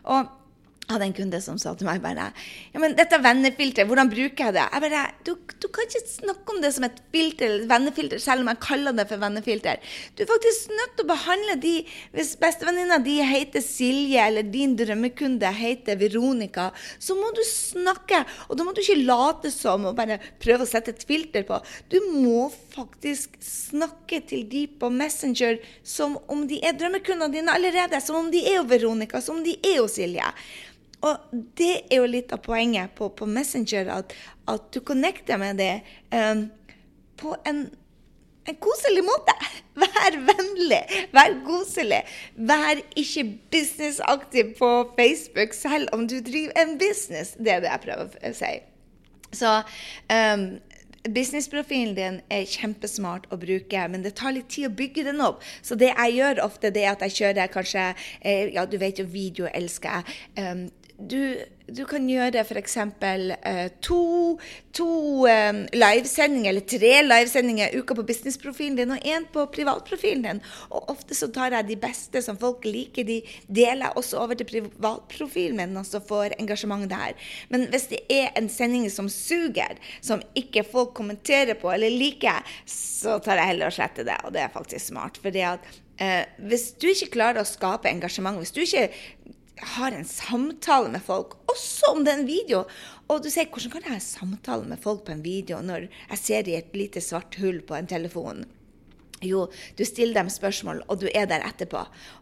Og 0.08 0.34
hadde 0.88 1.04
en 1.04 1.14
kunde 1.16 1.40
som 1.44 1.58
sa 1.60 1.74
til 1.76 1.88
meg 1.88 2.00
bare 2.00 2.30
ja, 2.72 2.80
men 2.80 2.94
'Dette 2.96 3.18
vennefilteret, 3.20 3.88
hvordan 3.88 4.08
bruker 4.08 4.48
jeg 4.48 4.54
det?' 4.56 4.68
Jeg 4.72 4.84
bare 4.84 5.02
du, 5.26 5.34
du, 5.60 5.68
kan 5.68 5.84
ikke 5.84 6.00
snakke 6.08 6.54
om 6.54 6.60
det 6.62 6.72
som 6.74 6.86
et 6.86 7.00
filter, 7.12 7.56
vennefilter, 7.68 8.20
selv 8.22 8.42
om 8.42 8.48
jeg 8.52 8.60
kaller 8.64 8.96
det 8.96 9.04
for 9.10 9.20
vennefilter. 9.20 9.82
Du 10.16 10.22
er 10.24 10.30
faktisk 10.30 10.72
nødt 10.72 10.94
til 10.96 11.04
å 11.04 11.12
behandle 11.12 11.56
de 11.60 11.74
Hvis 12.12 12.36
bestevenninna 12.40 12.98
di 13.04 13.18
heter 13.20 13.60
Silje, 13.64 14.22
eller 14.24 14.42
din 14.42 14.76
drømmekunde 14.76 15.50
heter 15.52 15.98
Veronica, 16.00 16.70
så 16.98 17.14
må 17.14 17.30
du 17.36 17.42
snakke. 17.44 18.24
Og 18.48 18.56
da 18.56 18.64
må 18.64 18.72
du 18.72 18.80
ikke 18.80 19.04
late 19.04 19.52
som 19.52 19.84
og 19.90 19.96
bare 19.98 20.18
prøve 20.40 20.64
å 20.64 20.68
sette 20.68 20.94
et 20.94 21.04
filter 21.04 21.44
på. 21.48 21.60
Du 21.92 22.00
må 22.16 22.48
faktisk 22.78 23.36
snakke 23.42 24.20
til 24.28 24.46
de 24.50 24.64
på 24.80 24.90
Messenger 24.94 25.58
som 25.86 26.16
om 26.30 26.46
de 26.48 26.60
er 26.64 26.76
drømmekundene 26.78 27.32
dine 27.34 27.54
allerede. 27.54 28.00
Som 28.04 28.22
om 28.22 28.30
de 28.32 28.44
er 28.46 28.60
jo 28.60 28.68
Veronica, 28.70 29.20
som 29.24 29.40
om 29.40 29.44
de 29.46 29.56
er 29.64 29.80
jo 29.80 29.88
Silje. 29.90 30.30
Og 31.06 31.34
det 31.58 31.74
er 31.88 32.00
jo 32.00 32.06
litt 32.10 32.32
av 32.34 32.42
poenget 32.42 32.94
på, 32.98 33.10
på 33.14 33.26
Messenger, 33.30 33.90
at, 34.00 34.14
at, 34.50 34.70
du 34.74 34.80
connecter 34.82 35.38
med 35.38 35.60
det 35.60 35.74
um, 36.10 36.48
på 37.18 37.36
en, 37.46 37.68
en, 38.48 38.58
koselig 38.58 39.04
måte. 39.06 39.34
Vær 39.78 40.16
vennlig, 40.26 40.80
vær 41.14 41.36
koselig. 41.46 42.00
Vær 42.34 42.80
ikke 42.98 43.22
businessaktiv 43.52 44.56
på 44.58 44.70
Facebook 44.96 45.54
selv 45.54 45.92
om 45.94 46.02
du 46.10 46.16
driver 46.18 46.56
en 46.58 46.74
business. 46.80 47.36
Det 47.38 47.52
er 47.54 47.62
det 47.62 47.70
jeg 47.70 47.84
prøver 47.84 48.16
å 48.26 48.32
si. 48.34 48.50
Så 49.38 49.52
um, 50.10 50.48
Businessprofilen 51.14 51.94
din 51.96 52.20
er 52.32 52.48
kjempesmart 52.48 53.28
å 53.32 53.38
bruke, 53.40 53.84
men 53.90 54.04
det 54.04 54.14
tar 54.18 54.34
litt 54.36 54.50
tid 54.52 54.68
å 54.68 54.74
bygge 54.78 55.06
den 55.08 55.22
opp. 55.24 55.44
Så 55.62 55.78
det 55.78 55.92
jeg 55.92 56.18
gjør 56.18 56.42
ofte, 56.44 56.72
det 56.74 56.84
er 56.84 56.94
at 56.94 57.04
jeg 57.06 57.16
kjører 57.20 57.52
kanskje 57.52 57.86
eh, 58.20 58.54
Ja, 58.54 58.66
du 58.66 58.78
vet 58.80 59.00
jo, 59.00 59.06
video 59.08 59.48
elsker 59.52 60.00
jeg. 60.00 60.18
Um, 60.38 60.68
du, 60.98 61.38
du, 61.70 61.84
kan 61.86 62.06
gjøre 62.10 62.42
f.eks. 62.42 62.74
Uh, 62.82 63.68
to, 63.84 64.00
to 64.74 64.88
um, 65.30 65.60
livesendinger 65.70 66.50
eller 66.50 66.66
tre 66.66 66.90
livesendinger 67.06 67.70
i 67.70 67.78
uka 67.78 67.94
på 67.94 68.04
businessprofilen 68.08 68.78
din 68.80 68.94
og 68.96 69.06
én 69.06 69.28
på 69.30 69.44
privatprofilen 69.54 70.26
din. 70.26 70.42
Og 70.72 70.90
ofte 70.90 71.14
så 71.14 71.30
tar 71.34 71.54
jeg 71.54 71.68
de 71.70 71.78
beste 71.78 72.22
som 72.24 72.40
folk 72.40 72.66
liker, 72.66 73.06
de 73.06 73.20
deler 73.46 73.86
jeg 73.86 74.02
også 74.02 74.18
over 74.24 74.38
til 74.38 74.50
privatprofilen 74.50 75.62
min, 75.62 75.78
og 75.78 75.86
så 75.86 76.02
får 76.02 76.34
engasjement 76.40 76.88
der. 76.90 77.14
Men 77.54 77.68
hvis 77.70 77.90
det 77.94 78.02
er 78.10 78.32
en 78.38 78.50
sending 78.50 78.88
som 78.90 79.10
suger, 79.12 79.78
som 80.02 80.24
ikke 80.38 80.66
folk 80.66 80.96
kommenterer 80.98 81.58
på 81.60 81.70
eller 81.74 81.94
liker, 81.94 82.42
så 82.66 83.20
tar 83.22 83.38
jeg 83.38 83.54
heller 83.54 83.70
og 83.70 83.78
sletter 83.78 84.08
det, 84.08 84.18
og 84.24 84.34
det 84.34 84.42
er 84.42 84.56
faktisk 84.56 84.90
smart. 84.90 85.20
fordi 85.22 85.46
at 85.46 85.76
Eh, 85.98 86.24
hvis 86.46 86.70
du 86.78 86.86
ikke 86.92 87.10
klarer 87.16 87.42
å 87.42 87.48
skape 87.48 87.90
engasjement, 87.90 88.38
hvis 88.38 88.54
du 88.54 88.60
ikke 88.62 88.84
har 89.74 89.94
en 89.94 90.06
samtale 90.06 90.90
med 90.92 91.02
folk, 91.04 91.36
også 91.50 91.92
om 91.94 92.04
det 92.04 92.12
er 92.12 92.20
en 92.20 92.28
video. 92.28 92.62
Og 93.08 93.24
du 93.24 93.30
sier, 93.32 93.48
hvordan 93.50 93.72
kan 93.72 93.86
jeg 93.86 93.96
ha 93.96 94.04
samtale 94.04 94.68
med 94.68 94.80
folk 94.82 95.04
på 95.06 95.14
en 95.14 95.24
video 95.24 95.60
når 95.64 95.88
jeg 95.88 96.20
ser 96.20 96.48
i 96.48 96.58
et 96.58 96.76
lite 96.76 97.02
svart 97.04 97.38
hull 97.40 97.60
på 97.66 97.76
en 97.78 97.90
telefon? 97.90 98.44
Jo, 99.24 99.48
du 99.78 99.82
stiller 99.84 100.20
dem 100.20 100.28
spørsmål, 100.30 100.84
og 100.86 101.00
du 101.02 101.08
er 101.10 101.26
der 101.26 101.42
etterpå. 101.46 101.80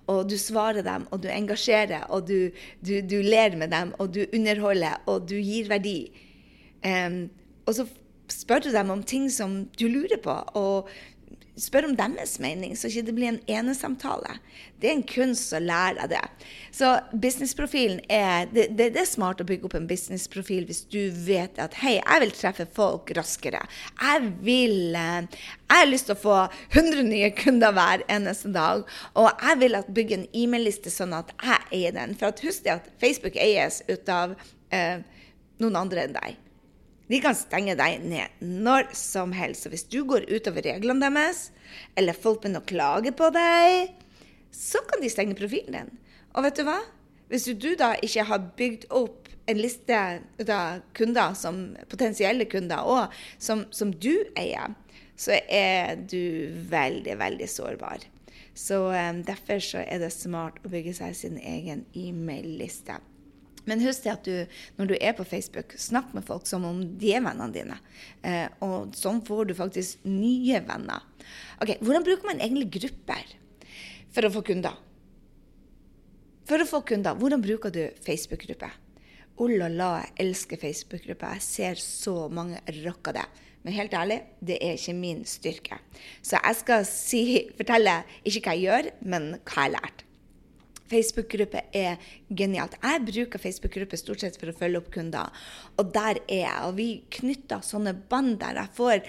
Og 0.08 0.30
du 0.30 0.36
svarer 0.40 0.84
dem, 0.86 1.04
og 1.12 1.22
du 1.22 1.28
engasjerer, 1.28 2.06
og 2.08 2.28
du, 2.28 2.48
du, 2.80 2.94
du 3.04 3.18
ler 3.20 3.56
med 3.56 3.68
dem, 3.74 3.92
og 3.98 4.14
du 4.14 4.24
underholder, 4.32 5.02
og 5.06 5.28
du 5.28 5.36
gir 5.36 5.68
verdi. 5.68 5.98
Um, 6.86 7.26
og 7.66 7.76
så 7.76 7.86
spør 8.32 8.64
du 8.64 8.70
dem 8.72 8.90
om 8.94 9.02
ting 9.02 9.28
som 9.32 9.66
du 9.76 9.86
lurer 9.90 10.20
på, 10.22 10.32
og 10.56 10.88
spør 11.56 11.88
om 11.88 11.94
deres 11.96 12.36
mening, 12.42 12.74
så 12.76 12.90
ikke 12.90 13.06
det 13.06 13.14
blir 13.16 13.30
en 13.30 13.40
enesamtale. 13.48 14.36
Det 14.80 14.90
er 14.90 14.96
en 14.98 15.06
kunst 15.08 15.54
å 15.56 15.60
lære 15.62 16.04
av 16.04 16.10
det. 16.12 16.22
Så 16.74 16.90
businessprofilen 17.16 18.02
er 18.12 18.50
det, 18.52 18.66
det, 18.76 18.90
er 18.92 19.08
smart 19.08 19.40
å 19.40 19.46
bygge 19.48 19.68
opp 19.68 19.76
en 19.78 19.88
businessprofil 19.88 20.66
hvis 20.68 20.84
du 20.92 21.00
vet 21.26 21.56
at 21.62 21.78
hei, 21.80 21.96
jeg 21.96 22.24
vil 22.24 22.34
treffe 22.36 22.68
folk 22.76 23.12
raskere. 23.16 23.64
Jeg 24.02 24.32
vil 24.44 24.96
eh, 24.98 25.42
Jeg 25.66 25.80
har 25.80 25.88
lyst 25.88 26.10
til 26.10 26.16
å 26.16 26.22
få 26.22 26.38
100 26.76 27.04
nye 27.08 27.32
kunder 27.34 27.74
hver 27.76 28.04
eneste 28.12 28.52
dag. 28.54 28.84
Og 29.16 29.30
jeg 29.32 29.60
vil 29.64 29.80
at 29.80 29.92
bygge 29.96 30.20
en 30.20 30.30
e-mail-liste 30.36 30.92
sånn 30.92 31.16
at 31.16 31.32
jeg 31.40 31.70
eier 31.80 31.96
den. 31.96 32.14
For 32.20 32.46
husk 32.46 32.66
det 32.68 32.76
at 32.76 32.90
Facebook 33.02 33.38
eies 33.40 33.80
ut 33.88 34.12
av 34.12 34.36
eh, 34.70 35.00
noen 35.62 35.80
andre 35.86 36.04
enn 36.06 36.18
deg. 36.20 36.45
De 37.06 37.20
kan 37.22 37.36
stenge 37.38 37.76
deg 37.78 38.02
ned 38.02 38.40
når 38.42 38.90
som 38.98 39.34
helst. 39.36 39.64
Så 39.64 39.70
hvis 39.72 39.86
du 39.90 40.00
går 40.08 40.26
utover 40.30 40.64
reglene 40.66 41.06
deres, 41.06 41.50
eller 41.98 42.18
folk 42.18 42.42
begynner 42.42 42.64
å 42.64 42.68
klage 42.68 43.12
på 43.14 43.30
deg, 43.34 43.94
så 44.50 44.82
kan 44.88 45.02
de 45.02 45.12
stenge 45.12 45.36
profilen 45.38 45.76
din. 45.76 45.94
Og 46.34 46.46
vet 46.46 46.58
du 46.58 46.66
hva? 46.66 46.80
Hvis 47.30 47.48
du 47.58 47.72
da 47.78 47.94
ikke 48.02 48.26
har 48.28 48.50
bygd 48.58 48.88
opp 48.94 49.30
en 49.46 49.60
liste 49.60 49.96
av 50.50 50.82
kunder, 50.94 51.34
som 51.38 51.62
potensielle 51.90 52.46
kunder 52.50 52.86
òg, 52.86 53.14
som, 53.38 53.64
som, 53.70 53.92
du 53.94 54.26
eier, 54.38 54.74
så 55.16 55.38
er 55.46 55.96
du 56.10 56.50
veldig, 56.70 57.16
veldig 57.18 57.48
sårbar. 57.50 58.06
Så 58.56 58.80
um, 58.90 59.22
derfor 59.26 59.60
så 59.62 59.84
er 59.84 60.00
det 60.02 60.12
smart 60.14 60.58
å 60.64 60.72
bygge 60.72 60.96
seg 60.98 61.14
sin 61.18 61.38
egen 61.38 61.84
e-mail-liste. 61.94 62.98
Men 63.66 63.82
husk 63.82 64.06
at 64.10 64.26
du, 64.26 64.58
når 64.78 64.90
du 64.92 64.94
er 64.96 65.14
på 65.18 65.26
Facebook, 65.26 65.74
snakk 65.80 66.12
med 66.14 66.26
folk 66.26 66.46
som 66.48 66.64
om 66.68 66.80
de 67.00 67.12
er 67.16 67.24
vennene 67.24 67.54
dine. 67.54 67.78
Eh, 68.22 68.46
og 68.64 68.94
sånn 68.96 69.22
får 69.26 69.50
du 69.50 69.56
faktisk 69.58 70.06
nye 70.06 70.62
venner. 70.66 71.04
Ok, 71.60 71.76
Hvordan 71.82 72.06
bruker 72.06 72.30
man 72.30 72.42
egentlig 72.42 72.70
grupper 72.78 73.36
for 74.14 74.28
å 74.28 74.32
få 74.32 74.44
kunder? 74.46 74.78
For 76.46 76.62
å 76.62 76.68
få 76.68 76.84
kunder, 76.86 77.18
hvordan 77.18 77.42
bruker 77.42 77.74
du 77.74 77.82
Facebook-grupper? 78.06 78.76
Oh 79.42 79.50
la 79.50 79.66
la, 79.68 79.90
jeg 80.04 80.28
elsker 80.28 80.60
Facebook-grupper. 80.62 81.34
Jeg 81.36 81.44
ser 81.44 81.82
så 81.82 82.14
mange 82.32 82.62
rocka 82.84 83.12
det. 83.18 83.26
Men 83.66 83.74
helt 83.74 83.94
ærlig, 83.98 84.20
det 84.38 84.60
er 84.62 84.78
ikke 84.78 84.94
min 84.94 85.24
styrke. 85.26 85.80
Så 86.22 86.38
jeg 86.38 86.58
skal 86.60 86.84
si, 86.86 87.22
fortelle 87.58 87.98
ikke 88.22 88.44
hva 88.44 88.54
jeg 88.54 88.68
gjør, 88.68 88.90
men 89.02 89.32
hva 89.40 89.66
jeg 89.66 89.74
har 89.74 89.74
lært. 89.74 90.04
Facebook-gruppe 90.86 91.64
er 91.74 91.98
genialt. 92.28 92.76
Jeg 92.82 93.04
bruker 93.06 93.42
Facebook-grupper 93.42 94.00
stort 94.00 94.24
sett 94.24 94.38
for 94.40 94.50
å 94.50 94.56
følge 94.56 94.82
opp 94.82 94.92
kunder. 94.94 95.32
Og 95.78 95.90
der 95.94 96.22
er 96.26 96.42
jeg. 96.42 96.60
Og 96.66 96.76
vi 96.78 96.88
knytter 97.18 97.64
sånne 97.64 97.94
bånd 98.10 98.40
der 98.42 98.62
jeg 98.62 98.74
får 98.76 99.02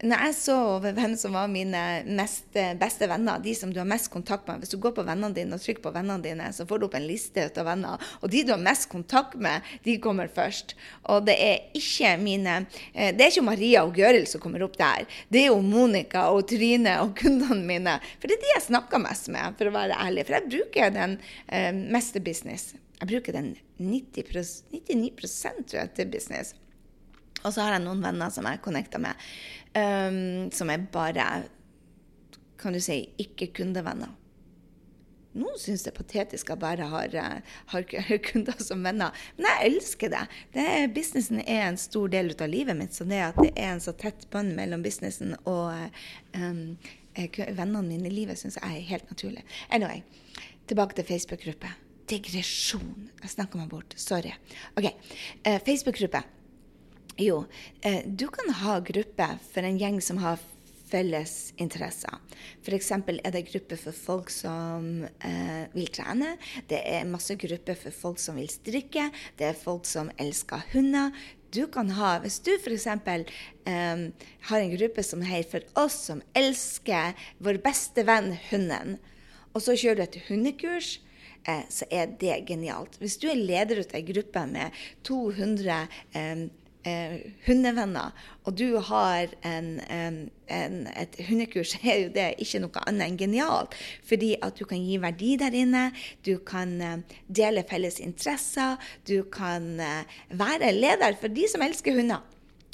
når 0.00 0.22
jeg 0.24 0.36
så 0.38 0.54
over 0.76 0.94
hvem 0.96 1.14
som 1.18 1.34
var 1.36 1.50
mine 1.52 1.80
mest, 2.08 2.48
beste 2.80 3.08
venner, 3.10 3.40
de 3.42 3.54
som 3.56 3.72
du 3.72 3.80
har 3.80 3.88
mest 3.88 4.10
kontakt 4.12 4.48
med 4.48 4.62
Hvis 4.62 4.72
du 4.72 4.78
går 4.80 4.94
på 4.96 5.04
vennene 5.06 5.36
dine 5.36 5.56
og 5.56 5.62
trykker 5.62 5.84
på 5.84 5.92
vennene 5.94 6.24
dine, 6.24 6.48
så 6.56 6.66
får 6.68 6.80
du 6.80 6.86
opp 6.88 6.96
en 6.96 7.08
liste 7.08 7.48
av 7.50 7.68
venner. 7.68 8.06
Og 8.20 8.32
de 8.32 8.42
du 8.46 8.54
har 8.54 8.62
mest 8.62 8.88
kontakt 8.90 9.36
med, 9.40 9.66
de 9.84 9.98
kommer 10.02 10.30
først. 10.32 10.74
Og 11.12 11.26
det 11.28 11.36
er 11.36 11.76
ikke 11.76 12.14
mine 12.20 12.62
eh, 12.94 13.12
Det 13.16 13.26
er 13.26 13.32
ikke 13.32 13.46
Maria 13.46 13.84
og 13.84 13.94
Gøril 13.96 14.26
som 14.30 14.42
kommer 14.42 14.64
opp 14.64 14.78
der. 14.80 15.06
Det 15.28 15.44
er 15.44 15.50
jo 15.50 15.60
Monica 15.64 16.28
og 16.32 16.46
Trine 16.48 16.96
og 17.04 17.14
kundene 17.20 17.60
mine. 17.60 17.98
For 18.18 18.30
det 18.30 18.38
er 18.38 18.44
de 18.44 18.54
jeg 18.54 18.66
snakker 18.70 19.02
mest 19.02 19.28
med, 19.32 19.56
for 19.58 19.68
å 19.68 19.74
være 19.74 19.98
ærlig. 20.00 20.26
For 20.28 20.38
jeg 20.38 20.50
bruker 20.54 20.94
den 20.96 21.18
eh, 21.48 21.72
meste 21.76 22.22
business. 22.24 22.69
Jeg 23.00 23.08
bruker 23.08 23.36
den 23.36 23.54
90 23.80 24.64
99 24.72 25.30
tror 25.70 25.78
jeg, 25.78 25.92
til 25.96 26.10
business. 26.12 26.54
Og 27.40 27.54
så 27.54 27.64
har 27.64 27.78
jeg 27.78 27.86
noen 27.86 28.02
venner 28.04 28.32
som 28.32 28.44
jeg 28.44 28.60
connecter 28.64 29.00
med, 29.00 29.16
um, 29.72 30.50
som 30.52 30.68
er 30.72 30.84
bare 30.92 31.30
kan 32.60 32.76
du 32.76 32.80
si, 32.84 33.06
ikke-kundevenner. 33.22 34.12
Noen 35.40 35.58
syns 35.62 35.84
det 35.86 35.92
er 35.92 35.96
patetisk 35.96 36.48
at 36.50 36.56
jeg 36.56 36.60
bare 36.60 36.86
har, 36.90 37.14
eh, 37.16 37.58
har, 37.72 37.84
kunder 38.28 38.56
som 38.60 38.82
venner. 38.84 39.16
Men 39.38 39.46
jeg 39.46 39.70
elsker 39.70 40.10
det. 40.12 40.24
det 40.52 40.64
er, 40.66 40.88
businessen 40.92 41.40
er 41.44 41.68
en 41.68 41.78
stor 41.80 42.10
del 42.12 42.34
av 42.34 42.50
livet 42.50 42.76
mitt. 42.76 42.96
Så 42.96 43.06
det 43.08 43.22
at 43.28 43.38
det 43.38 43.52
er 43.54 43.76
en 43.76 43.84
så 43.84 43.94
tett 43.96 44.26
bånd 44.34 44.56
mellom 44.58 44.82
businessen 44.84 45.36
og 45.44 45.70
um, 46.34 46.64
vennene 47.14 47.86
mine 47.86 48.10
i 48.10 48.16
livet, 48.16 48.42
syns 48.42 48.58
jeg 48.58 48.66
er 48.66 48.90
helt 48.90 49.14
naturlig. 49.14 49.46
Anyway, 49.70 50.02
tilbake 50.66 50.98
til 50.98 51.08
Facebook-gruppe. 51.14 51.72
Digresjon. 52.10 53.08
Jeg 53.22 53.34
snakker 53.36 53.60
meg 53.60 53.70
bort. 53.70 53.94
Sorry. 54.00 54.32
OK. 54.76 54.90
Eh, 55.44 55.60
Facebook-gruppe. 55.66 56.22
Jo, 57.20 57.44
eh, 57.82 58.02
du 58.06 58.28
kan 58.32 58.48
ha 58.62 58.78
gruppe 58.80 59.26
for 59.52 59.66
en 59.66 59.78
gjeng 59.78 60.00
som 60.00 60.18
har 60.22 60.40
felles 60.90 61.52
interesser. 61.60 62.16
F.eks. 62.64 62.90
er 62.90 63.34
det 63.34 63.44
grupper 63.50 63.78
for 63.78 63.96
folk 63.96 64.30
som 64.32 65.04
eh, 65.04 65.66
vil 65.74 65.90
trene. 65.94 66.34
Det 66.70 66.80
er 66.82 67.08
masse 67.08 67.36
grupper 67.38 67.78
for 67.78 67.94
folk 67.94 68.22
som 68.22 68.40
vil 68.40 68.50
strikke. 68.50 69.10
Det 69.38 69.50
er 69.50 69.58
folk 69.58 69.86
som 69.88 70.10
elsker 70.18 70.64
hunder. 70.72 71.14
Du 71.50 71.64
kan 71.66 71.90
ha, 71.98 72.18
Hvis 72.22 72.38
du 72.46 72.52
f.eks. 72.56 72.86
Eh, 72.86 74.02
har 74.48 74.60
en 74.60 74.74
gruppe 74.76 75.02
som 75.02 75.22
heier 75.26 75.46
For 75.50 75.66
oss 75.82 75.98
som 76.10 76.22
elsker 76.34 77.14
vår 77.42 77.58
beste 77.62 78.06
venn 78.06 78.36
hunden, 78.50 78.98
og 79.50 79.64
så 79.64 79.74
kjører 79.74 79.98
du 79.98 80.02
et 80.04 80.20
hundekurs, 80.28 81.00
eh, 81.48 81.66
så 81.68 81.88
er 81.90 82.16
det 82.20 82.44
genialt. 82.48 82.98
Hvis 83.00 83.18
du 83.20 83.28
er 83.30 83.40
leder 83.40 83.82
av 83.82 83.94
ei 83.96 84.02
gruppe 84.06 84.46
med 84.50 84.80
200 85.08 85.76
eh, 86.14 86.48
eh, 86.84 87.16
hundevenner, 87.46 88.14
og 88.44 88.56
du 88.58 88.78
har 88.90 89.32
en, 89.46 89.70
en, 89.90 90.18
en, 90.48 90.80
et 90.96 91.20
hundekurs, 91.28 91.76
er 91.84 92.04
jo 92.04 92.10
det 92.14 92.28
ikke 92.42 92.62
noe 92.64 92.84
annet 92.86 93.08
enn 93.08 93.20
genialt. 93.20 93.76
Fordi 94.08 94.34
at 94.42 94.58
du 94.60 94.66
kan 94.68 94.82
gi 94.84 94.98
verdi 95.02 95.36
der 95.40 95.56
inne, 95.56 95.86
du 96.26 96.36
kan 96.46 96.76
eh, 96.80 96.98
dele 97.28 97.64
felles 97.68 98.00
interesser, 98.02 98.76
du 99.08 99.22
kan 99.32 99.72
eh, 99.80 100.20
være 100.30 100.74
leder 100.76 101.18
for 101.20 101.32
de 101.32 101.48
som 101.50 101.64
elsker 101.66 101.98
hunder. 101.98 102.24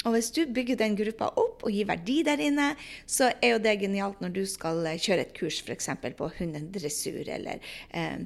Og 0.07 0.15
hvis 0.15 0.29
du 0.31 0.45
bygger 0.55 0.79
den 0.79 0.95
gruppa 0.95 1.27
opp 1.35 1.65
og 1.67 1.73
gir 1.75 1.87
verdi 1.89 2.21
der 2.23 2.39
inne, 2.39 2.69
så 3.03 3.33
er 3.43 3.57
jo 3.57 3.63
det 3.63 3.75
genialt 3.81 4.21
når 4.23 4.35
du 4.37 4.43
skal 4.47 4.79
eh, 4.87 4.99
kjøre 5.03 5.25
et 5.27 5.33
kurs 5.35 5.59
f.eks. 5.65 5.89
på 6.15 6.29
hundedressur 6.39 7.27
eller 7.27 7.59
eh, 7.91 8.23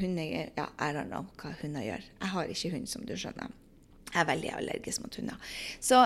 hunde... 0.00 0.26
Ja, 0.58 0.66
jeg 0.66 0.96
vet 0.98 1.12
ikke 1.14 1.44
hva 1.44 1.58
hunder 1.62 1.86
gjør. 1.86 2.08
Jeg 2.18 2.32
har 2.34 2.56
ikke 2.56 2.72
hund, 2.74 2.90
som 2.90 3.06
du 3.06 3.14
skjønner. 3.14 3.54
Jeg 4.14 4.22
er 4.22 4.26
veldig 4.28 4.50
allergisk 4.54 5.02
mot 5.02 5.16
hunder. 5.18 5.38
Så, 5.82 6.04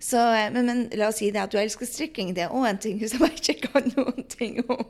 så 0.00 0.20
men, 0.54 0.64
men, 0.64 0.78
la 0.96 1.10
oss 1.10 1.18
si 1.20 1.26
det 1.28 1.42
at 1.42 1.52
du 1.52 1.58
elsker 1.60 1.84
strikking, 1.84 2.30
det 2.32 2.46
er 2.46 2.54
òg 2.56 2.64
en 2.70 2.78
ting 2.80 3.00
som 3.04 3.26
jeg 3.26 3.36
ikke 3.36 3.68
kan 3.74 3.90
noen 3.98 4.24
ting 4.32 4.62
om. 4.64 4.80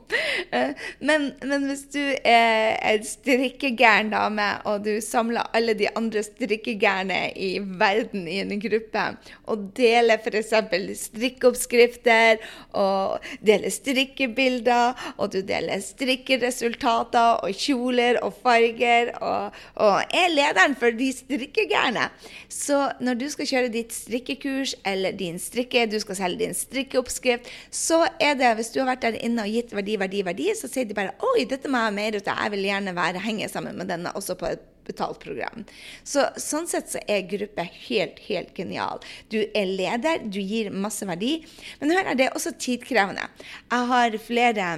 Eh, 0.55 0.71
men, 1.03 1.33
men 1.43 1.65
hvis 1.67 1.83
du 1.91 1.99
er 1.99 2.77
en 2.87 3.03
strikkegæren 3.03 4.13
dame, 4.13 4.45
og 4.71 4.85
du 4.85 4.93
samler 5.03 5.49
alle 5.57 5.75
de 5.75 5.89
andre 5.99 6.23
strikkegærne 6.23 7.19
i 7.35 7.49
verden 7.59 8.23
i 8.31 8.39
en 8.45 8.55
gruppe, 8.63 9.03
og 9.51 9.67
deler 9.75 10.23
f.eks. 10.23 10.55
strikkeoppskrifter, 11.01 12.39
og 12.71 13.19
deler 13.43 13.75
strikkebilder, 13.75 15.11
og 15.17 15.35
du 15.35 15.41
deler 15.43 15.83
strikkeresultater 15.83 17.43
og 17.43 17.51
kjoler 17.65 18.21
og 18.23 18.39
farger, 18.39 19.11
og, 19.19 19.59
og 19.75 20.15
er 20.15 20.31
lederen 20.31 20.79
for 20.79 20.95
de 20.95 21.11
strikkegærne, 21.19 22.07
så 22.47 22.60
når 23.01 23.19
du 23.19 23.27
skal 23.33 23.47
kjøre 23.49 23.71
ditt 23.73 23.93
strikkekurs 23.95 24.75
eller 24.87 25.15
din 25.17 25.39
strikke, 25.41 25.87
du 25.89 25.97
skal 26.03 26.19
selge 26.19 26.43
din 26.43 26.57
strikkeoppskrift, 26.57 27.49
så 27.73 28.03
er 28.21 28.35
det, 28.39 28.51
hvis 28.59 28.73
du 28.73 28.81
har 28.81 28.91
vært 28.93 29.07
der 29.07 29.19
inne 29.23 29.45
og 29.47 29.53
gitt 29.53 29.73
verdi, 29.75 29.97
verdi, 30.01 30.25
verdi, 30.27 30.49
så 30.57 30.69
sier 30.71 30.85
de 30.89 30.97
bare 30.97 31.15
oi, 31.31 31.45
dette 31.49 31.71
må 31.71 31.81
jeg 31.81 31.89
ha 31.89 31.95
mer 31.95 32.17
ut 32.17 32.27
av, 32.27 32.43
jeg 32.45 32.55
vil 32.55 32.67
gjerne 32.69 32.97
være, 32.97 33.23
henge 33.25 33.49
sammen 33.51 33.79
med 33.79 33.89
denne 33.91 34.13
også 34.17 34.37
på 34.39 34.51
et 34.51 34.67
betalt 34.87 35.19
program. 35.21 35.65
Så 36.03 36.25
sånn 36.41 36.67
sett 36.69 36.89
så 36.91 37.01
er 37.09 37.27
gruppe 37.29 37.65
helt, 37.87 38.21
helt 38.27 38.55
genial. 38.57 39.03
Du 39.33 39.39
er 39.43 39.69
leder, 39.69 40.25
du 40.25 40.41
gir 40.41 40.71
masse 40.73 41.05
verdi. 41.07 41.39
Men 41.81 41.93
hør 41.95 42.11
her, 42.11 42.17
det 42.17 42.29
er 42.29 42.37
også 42.37 42.55
tidkrevende. 42.57 43.27
Jeg 43.71 43.91
har 43.93 44.17
flere 44.25 44.73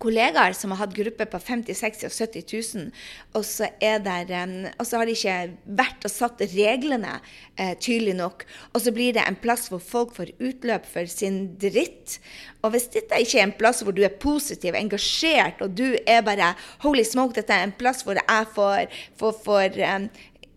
kollegaer 0.00 0.54
som 0.56 0.72
har 0.72 0.80
hatt 0.84 0.94
grupper 0.96 1.28
på 1.30 1.38
50 1.38 1.76
60 1.76 2.06
og 2.08 2.14
70 2.14 2.44
000, 2.76 2.90
og 3.36 3.44
så, 3.46 3.68
der, 3.80 4.32
og 4.78 4.86
så 4.88 5.00
har 5.00 5.08
de 5.08 5.16
ikke 5.16 5.36
vært 5.80 6.06
og 6.06 6.12
satt 6.12 6.44
reglene 6.54 7.18
eh, 7.60 7.74
tydelig 7.78 8.16
nok. 8.18 8.46
Og 8.72 8.84
så 8.84 8.94
blir 8.96 9.14
det 9.16 9.24
en 9.26 9.38
plass 9.38 9.68
hvor 9.72 9.82
folk 9.84 10.14
får 10.16 10.34
utløp 10.38 10.88
for 10.88 11.10
sin 11.10 11.54
dritt. 11.60 12.18
Og 12.64 12.72
hvis 12.74 12.88
dette 12.94 13.20
ikke 13.20 13.40
er 13.40 13.48
en 13.48 13.56
plass 13.58 13.82
hvor 13.84 13.96
du 13.96 14.02
er 14.06 14.14
positiv, 14.20 14.76
engasjert, 14.78 15.60
og 15.64 15.76
du 15.76 15.98
er 16.06 16.24
bare 16.24 16.54
Holy 16.84 17.04
smoke, 17.06 17.36
dette 17.36 17.52
er 17.52 17.68
en 17.68 17.76
plass 17.76 18.04
hvor 18.06 18.18
jeg 18.20 18.52
får, 18.56 19.00
får, 19.20 19.40
får 19.44 19.80
um, 19.84 20.08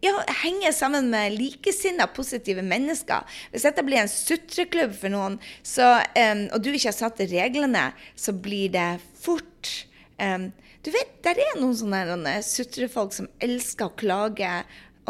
ja, 0.07 0.23
henge 0.41 0.71
sammen 0.75 1.09
med 1.11 1.35
likesinnede, 1.37 2.09
positive 2.15 2.63
mennesker. 2.65 3.25
Hvis 3.53 3.67
dette 3.67 3.83
blir 3.85 4.01
en 4.01 4.11
sutreklubb 4.11 4.95
for 4.97 5.13
noen, 5.13 5.37
så, 5.65 5.97
um, 6.17 6.45
og 6.55 6.63
du 6.63 6.71
ikke 6.71 6.91
har 6.91 6.97
satt 6.97 7.21
reglene, 7.31 7.89
så 8.15 8.33
blir 8.33 8.71
det 8.75 8.89
fort 9.19 9.73
um, 10.21 10.49
Du 10.85 10.91
vet, 10.93 11.17
der 11.25 11.39
er 11.43 11.57
noen 11.59 11.75
sånne 11.75 12.37
sutrefolk 12.45 13.11
som 13.11 13.27
elsker 13.43 13.89
å 13.89 13.95
klage. 13.99 14.51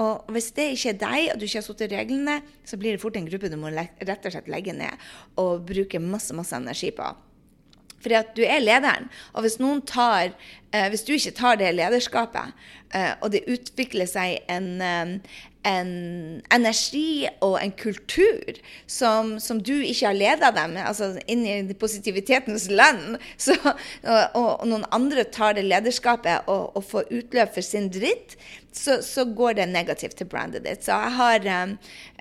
Og 0.01 0.29
hvis 0.33 0.49
det 0.57 0.71
ikke 0.73 0.93
er 0.93 0.99
deg, 1.03 1.21
og 1.33 1.37
du 1.37 1.45
ikke 1.45 1.59
har 1.59 1.67
satt 1.67 1.85
reglene, 1.91 2.39
så 2.65 2.79
blir 2.81 2.95
det 2.95 3.01
fort 3.03 3.17
en 3.19 3.27
gruppe 3.29 3.51
du 3.53 3.57
må 3.61 3.69
rett 3.73 4.01
og 4.01 4.33
slett 4.33 4.49
legge 4.49 4.73
ned 4.77 5.07
og 5.41 5.65
bruke 5.69 6.01
masse, 6.01 6.33
masse 6.37 6.57
energi 6.57 6.89
på. 6.97 7.13
Fordi 8.01 8.17
at 8.19 8.33
du 8.37 8.43
er 8.45 8.63
lederen. 8.63 9.09
Og 9.33 9.45
hvis 9.45 9.57
tar 9.87 10.33
eh, 10.73 10.89
Hvis 10.89 11.03
du 11.03 11.13
ikke 11.13 11.31
tar 11.31 11.55
det 11.55 11.75
lederskapet, 11.75 12.53
eh, 12.93 13.13
og 13.21 13.31
det 13.31 13.47
utvikler 13.47 14.05
seg 14.05 14.39
en, 14.49 14.81
eh, 14.81 15.19
en 15.65 16.41
energi 16.53 17.27
og 17.41 17.57
en 17.63 17.71
kultur 17.71 18.59
som, 18.85 19.39
som 19.39 19.59
du 19.59 19.73
ikke 19.81 20.07
har 20.07 20.13
leda 20.13 20.51
dem 20.51 20.77
altså 20.77 21.17
inn 21.27 21.45
i 21.45 21.73
positivitetens 21.73 22.69
land, 22.69 23.17
så, 23.37 23.55
og, 23.63 24.35
og, 24.35 24.67
noen 24.67 24.85
andre 24.91 25.23
tar 25.23 25.57
det 25.57 25.65
lederskapet 25.65 26.47
og, 26.47 26.77
og 26.77 26.83
får 26.83 27.11
utløp 27.11 27.53
for 27.55 27.65
sin 27.65 27.89
dritt, 27.89 28.37
så, 28.77 28.99
så, 29.03 29.25
går 29.37 29.57
det 29.59 29.67
negativt 29.71 30.15
til 30.19 30.29
brandet 30.29 30.63
ditt. 30.65 30.85
Så 30.85 30.95
jeg 30.95 31.13
har 31.17 31.47
um, 31.67 31.73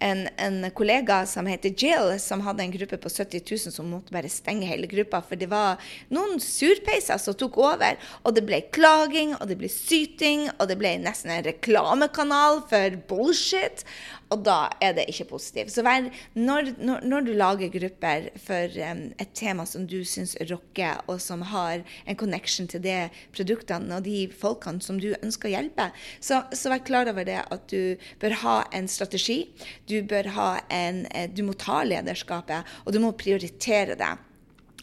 en, 0.08 0.22
en, 0.42 0.58
kollega 0.76 1.20
som 1.28 1.46
heter 1.48 1.74
Jill, 1.76 2.12
som 2.22 2.42
hadde 2.46 2.64
en 2.64 2.74
gruppe 2.74 2.98
på 3.02 3.12
70 3.12 3.44
000 3.44 3.74
som 3.76 3.90
måtte 3.92 4.14
bare 4.16 4.32
stenge 4.32 4.68
hele 4.68 4.88
gruppa. 4.90 5.22
For 5.24 5.38
det 5.38 5.50
var 5.52 5.82
noen 6.12 6.40
surpeiser 6.42 7.20
som 7.22 7.36
tok 7.38 7.60
over, 7.62 8.00
og 8.24 8.36
det 8.36 8.46
ble 8.48 8.62
klaging, 8.74 9.36
og 9.38 9.46
det 9.50 9.58
ble 9.60 9.70
syting, 9.72 10.48
og 10.56 10.70
det 10.70 10.78
ble 10.80 10.96
nesten 11.04 11.34
en 11.34 11.46
reklamekanal 11.46 12.64
for 12.70 13.00
bullshit. 13.10 13.86
Og 14.34 14.42
da 14.46 14.70
er 14.82 14.96
det 14.96 15.06
ikke 15.10 15.28
positivt. 15.30 15.70
Så 15.70 15.84
vær, 15.86 16.08
når, 16.34 16.72
når, 16.82 17.04
når, 17.06 17.26
du 17.26 17.32
lager 17.36 17.70
grupper 17.70 18.28
for 18.42 18.78
um, 18.88 19.02
et 19.22 19.32
tema 19.38 19.66
som 19.68 19.86
du 19.86 20.00
syns 20.04 20.34
rocker, 20.50 21.02
og 21.06 21.20
som 21.22 21.44
har 21.52 21.84
en 22.06 22.18
connection 22.18 22.66
til 22.70 22.82
de 22.82 22.96
produktene 23.36 24.00
og 24.00 24.06
de 24.06 24.26
folkene 24.34 24.82
som 24.82 24.98
du 25.02 25.12
ønsker 25.20 25.50
å 25.50 25.54
hjelpe, 25.54 25.90
så, 26.18 26.42
så 26.50 26.74
vær 26.74 26.84
klar 26.86 27.12
over 27.12 27.26
det 27.28 27.38
at 27.44 27.68
du 27.70 27.94
bør 28.22 28.38
ha 28.42 28.56
en 28.74 28.90
strategi. 28.90 29.44
Du 29.86 30.00
bør 30.02 30.32
ha 30.34 30.50
en 30.74 31.04
eh, 31.14 31.30
Du 31.30 31.44
må 31.46 31.54
ta 31.58 31.82
lederskapet, 31.86 32.66
og 32.84 32.94
du 32.94 33.02
må 33.02 33.14
prioritere 33.18 33.94
det. 33.98 34.14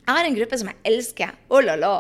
Jeg 0.04 0.18
har 0.18 0.28
en 0.28 0.36
gruppe 0.36 0.58
som 0.60 0.68
jeg 0.68 0.80
elsker. 0.90 1.36
Oh 1.48 1.62
la 1.64 1.78
la. 1.80 1.92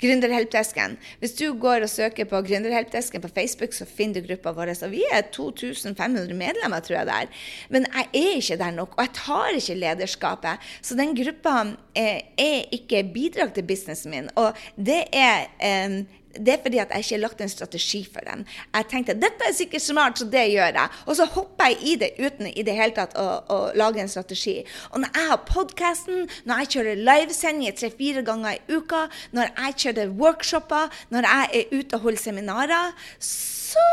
Gründerhelpdesken. 0.00 0.96
Hvis 1.20 1.36
du 1.38 1.44
går 1.62 1.84
og 1.86 1.90
søker 1.92 2.26
på 2.26 2.40
Gründerhelpdesken 2.48 3.22
på 3.22 3.30
Facebook, 3.30 3.76
så 3.76 3.86
finner 3.86 4.18
du 4.18 4.26
gruppa 4.26 4.50
vår. 4.56 4.72
Og 4.82 4.90
vi 4.90 5.04
er 5.14 5.28
2500 5.30 6.34
medlemmer, 6.34 6.82
tror 6.82 6.98
jeg 6.98 7.06
det 7.06 7.18
er. 7.20 7.44
Men 7.70 7.86
jeg 7.86 8.08
er 8.22 8.40
ikke 8.40 8.58
der 8.64 8.74
nok, 8.74 8.96
og 8.96 9.04
jeg 9.04 9.14
tar 9.20 9.60
ikke 9.60 9.78
lederskapet. 9.78 10.72
Så 10.82 10.98
den 10.98 11.14
gruppa 11.14 11.54
er, 11.94 12.26
er 12.34 12.66
ikke 12.74 13.04
bidrag 13.14 13.54
til 13.54 13.68
businessen 13.68 14.10
min. 14.10 14.32
Og 14.34 14.58
det 14.74 15.04
er 15.14 15.46
eh, 15.62 16.02
det 16.36 16.54
er 16.54 16.62
fordi 16.62 16.80
at 16.82 16.92
jeg 16.94 17.04
ikke 17.04 17.14
har 17.14 17.22
lagt 17.22 17.40
en 17.44 17.52
strategi 17.52 18.02
for 18.12 18.24
den. 18.28 18.44
Jeg 18.74 18.88
tenkte 18.90 19.16
dette 19.18 19.48
er 19.48 19.56
sikkert 19.56 19.84
smart, 19.84 20.18
så 20.18 20.26
det 20.32 20.44
gjør 20.52 20.78
jeg. 20.78 20.88
Og 21.06 21.16
så 21.18 21.26
hopper 21.34 21.72
jeg 21.72 21.78
i 21.82 21.96
det 22.00 22.10
uten 22.18 22.50
i 22.50 22.64
det 22.66 22.76
hele 22.78 22.96
tatt 22.96 23.16
å, 23.20 23.26
å 23.52 23.58
lage 23.78 24.02
en 24.02 24.12
strategi. 24.12 24.58
Og 24.92 25.02
når 25.04 25.16
jeg 25.16 25.30
har 25.32 25.42
podkasten, 25.48 26.28
når 26.48 26.62
jeg 26.62 26.72
kjører 26.76 27.04
livesendinger 27.08 27.78
tre-fire 27.78 28.24
ganger 28.26 28.58
i 28.58 28.78
uka, 28.78 29.06
når 29.36 29.52
jeg 29.52 29.78
kjører 29.84 30.14
workshoper, 30.22 31.02
når 31.14 31.28
jeg 31.28 31.50
er 31.60 31.74
ute 31.78 31.98
og 31.98 32.08
holder 32.08 32.24
seminarer, 32.26 33.02
så 33.22 33.88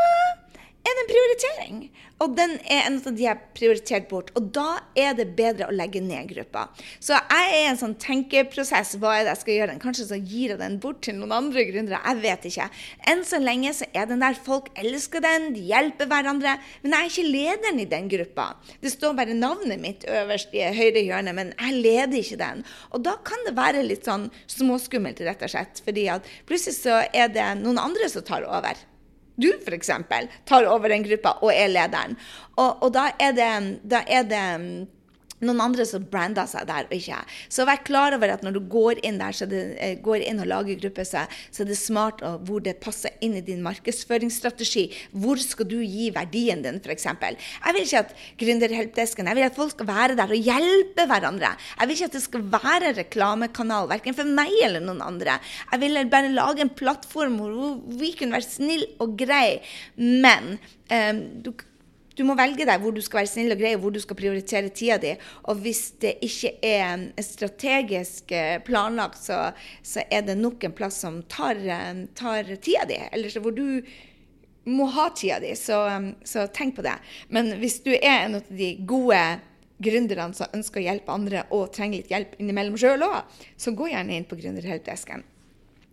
er 0.80 0.96
det 0.96 1.02
en 1.02 1.10
prioritering. 1.10 1.80
Og 2.20 2.34
den 2.36 2.54
er 2.68 2.86
en 2.86 2.98
av 2.98 3.14
de 3.16 3.24
jeg 3.24 3.30
har 3.30 3.40
prioritert 3.56 4.08
bort. 4.10 4.30
Og 4.36 4.50
da 4.52 4.82
er 4.98 5.14
det 5.16 5.30
bedre 5.38 5.68
å 5.68 5.74
legge 5.74 6.02
ned 6.04 6.28
gruppa. 6.34 6.66
Så 7.00 7.14
jeg 7.16 7.46
er 7.46 7.54
i 7.56 7.68
en 7.70 7.80
sånn 7.80 7.96
tenkeprosess. 8.00 8.96
Hva 9.00 9.14
er 9.16 9.24
det 9.24 9.34
jeg 9.34 9.42
skal 9.42 9.56
gjøre? 9.56 9.76
Kanskje 9.80 10.08
så 10.10 10.18
gir 10.18 10.54
jeg 10.54 10.60
den 10.60 10.76
bort 10.82 11.00
til 11.06 11.16
noen 11.16 11.32
andre 11.36 11.64
gründere. 11.68 12.00
Jeg 12.04 12.20
vet 12.24 12.48
ikke. 12.50 12.68
Enn 13.12 13.24
så 13.28 13.40
lenge 13.40 13.72
så 13.76 13.88
er 13.96 14.10
den 14.10 14.24
der. 14.24 14.36
Folk 14.50 14.68
elsker 14.80 15.24
den, 15.24 15.50
de 15.56 15.64
hjelper 15.70 16.10
hverandre. 16.12 16.58
Men 16.84 16.96
jeg 16.96 17.00
er 17.00 17.14
ikke 17.14 17.34
lederen 17.38 17.80
i 17.80 17.88
den 17.94 18.12
gruppa. 18.12 18.50
Det 18.84 18.92
står 18.92 19.16
bare 19.20 19.36
navnet 19.36 19.80
mitt 19.80 20.04
øverst 20.08 20.52
i 20.56 20.64
høyre 20.76 21.04
hjørne, 21.06 21.36
men 21.36 21.54
jeg 21.56 21.80
leder 21.80 22.20
ikke 22.20 22.40
den. 22.40 22.64
Og 22.92 23.04
da 23.06 23.16
kan 23.24 23.48
det 23.48 23.56
være 23.56 23.86
litt 23.86 24.08
sånn 24.08 24.28
småskummelt, 24.50 25.24
rett 25.24 25.44
og 25.44 25.52
slett. 25.52 25.80
fordi 25.84 26.08
at 26.12 26.26
plutselig 26.48 26.76
så 26.76 27.00
er 27.12 27.32
det 27.32 27.48
noen 27.62 27.80
andre 27.80 28.08
som 28.12 28.24
tar 28.26 28.44
over 28.44 28.76
du 29.40 29.50
f.eks. 29.56 29.90
tar 30.48 30.68
over 30.68 30.92
den 30.92 31.04
gruppa 31.06 31.36
og 31.40 31.52
er 31.54 31.72
lederen. 31.72 32.16
Og, 32.56 32.82
og 32.84 32.94
da 32.94 33.10
er 33.18 33.36
det, 33.36 33.52
da 33.88 34.04
er 34.06 34.26
det 34.28 34.46
noen 35.44 35.60
andre 35.64 35.86
som 35.88 36.04
brander 36.10 36.48
seg 36.50 36.66
der, 36.68 36.88
og 36.88 36.94
ikke 36.96 37.12
jeg. 37.12 37.38
Så 37.52 37.66
vær 37.68 37.82
klar 37.86 38.16
over 38.16 38.34
at 38.34 38.44
når 38.44 38.56
du 38.56 38.60
går 38.72 39.00
inn 39.06 39.20
der, 39.20 39.36
så 39.36 39.48
det, 39.48 39.62
eh, 39.80 39.96
går 40.02 40.24
inn 40.26 40.42
og 40.42 40.50
lager 40.50 40.80
gruppe, 40.82 41.04
så, 41.08 41.24
så 41.54 41.66
det 41.68 41.78
smart 41.80 42.22
og 42.26 42.44
hvor 42.48 42.64
det 42.64 42.76
passer 42.82 43.14
inn 43.24 43.36
i 43.38 43.44
din 43.44 43.62
markedsføringsstrategi. 43.64 44.86
Hvor 45.12 45.40
skal 45.40 45.68
du 45.70 45.78
gi 45.80 46.10
verdien 46.14 46.64
din, 46.64 46.80
f.eks. 46.80 47.08
Jeg 47.10 47.76
vil 47.76 47.86
ikke 47.86 48.04
at 48.04 48.14
gründerhelpdesken, 48.40 49.30
jeg 49.30 49.38
vil 49.38 49.48
at 49.48 49.58
folk 49.58 49.74
skal 49.74 49.90
være 49.90 50.18
der 50.18 50.34
og 50.34 50.50
hjelpe 50.50 51.06
hverandre. 51.10 51.54
Jeg 51.78 51.88
vil 51.88 51.98
ikke 51.98 52.10
at 52.10 52.18
det 52.18 52.24
skal 52.26 52.46
være 52.56 52.94
reklamekanal, 53.00 53.88
verken 53.90 54.16
for 54.16 54.28
meg 54.28 54.52
eller 54.64 54.84
noen 54.84 55.02
andre. 55.04 55.38
Jeg 55.72 55.82
vil 55.84 56.02
bare 56.12 56.32
lage 56.34 56.64
en 56.64 56.74
plattform 56.74 57.40
hvor 57.40 57.56
vi 58.00 58.12
kunne 58.18 58.36
være 58.36 58.48
snille 58.48 58.90
og 59.00 59.16
greie, 59.18 59.60
men 59.96 60.56
um, 60.90 61.20
du 61.44 61.52
du 62.20 62.26
må 62.28 62.36
velge 62.36 62.66
deg 62.68 62.82
hvor 62.82 62.92
du 62.92 63.00
skal 63.04 63.22
være 63.22 63.30
snill 63.32 63.54
og 63.54 63.60
grei, 63.62 63.72
og 63.76 63.84
hvor 63.84 63.94
du 63.94 64.00
skal 64.02 64.18
prioritere 64.18 64.72
tida 64.76 64.98
di. 65.00 65.14
Og 65.48 65.62
hvis 65.64 65.82
det 66.02 66.18
ikke 66.26 66.52
er 66.66 67.06
strategisk 67.24 68.34
eh, 68.36 68.58
planlagt, 68.66 69.22
så, 69.24 69.40
så 69.82 70.04
er 70.12 70.26
det 70.28 70.36
nok 70.38 70.68
en 70.68 70.76
plass 70.76 71.00
som 71.00 71.22
tar, 71.32 71.60
eh, 71.64 72.04
tar 72.18 72.50
tida 72.60 72.84
di. 72.90 73.00
Eller 73.10 73.40
hvor 73.40 73.56
du 73.56 73.80
må 74.68 74.90
ha 74.92 75.08
tida 75.16 75.40
di, 75.40 75.54
så, 75.56 75.80
så, 76.28 76.44
tenk 76.52 76.76
på 76.76 76.84
det. 76.84 76.98
Men 77.32 77.54
hvis 77.62 77.80
du 77.86 77.94
er 77.94 78.26
en 78.26 78.40
av 78.42 78.52
de 78.52 78.74
gode 78.88 79.20
gründerne 79.80 80.36
som 80.36 80.52
ønsker 80.56 80.82
å 80.82 80.88
hjelpe 80.90 81.14
andre 81.14 81.46
og 81.56 81.70
trenger 81.72 82.02
litt 82.02 82.12
hjelp 82.12 82.36
innimellom 82.36 82.76
sjøl 82.80 83.06
òg, 83.06 83.22
så 83.56 83.72
gå 83.72 83.88
gjerne 83.94 84.18
inn 84.18 84.28
på 84.28 84.36
Gründerhelpdesken. 84.36 85.24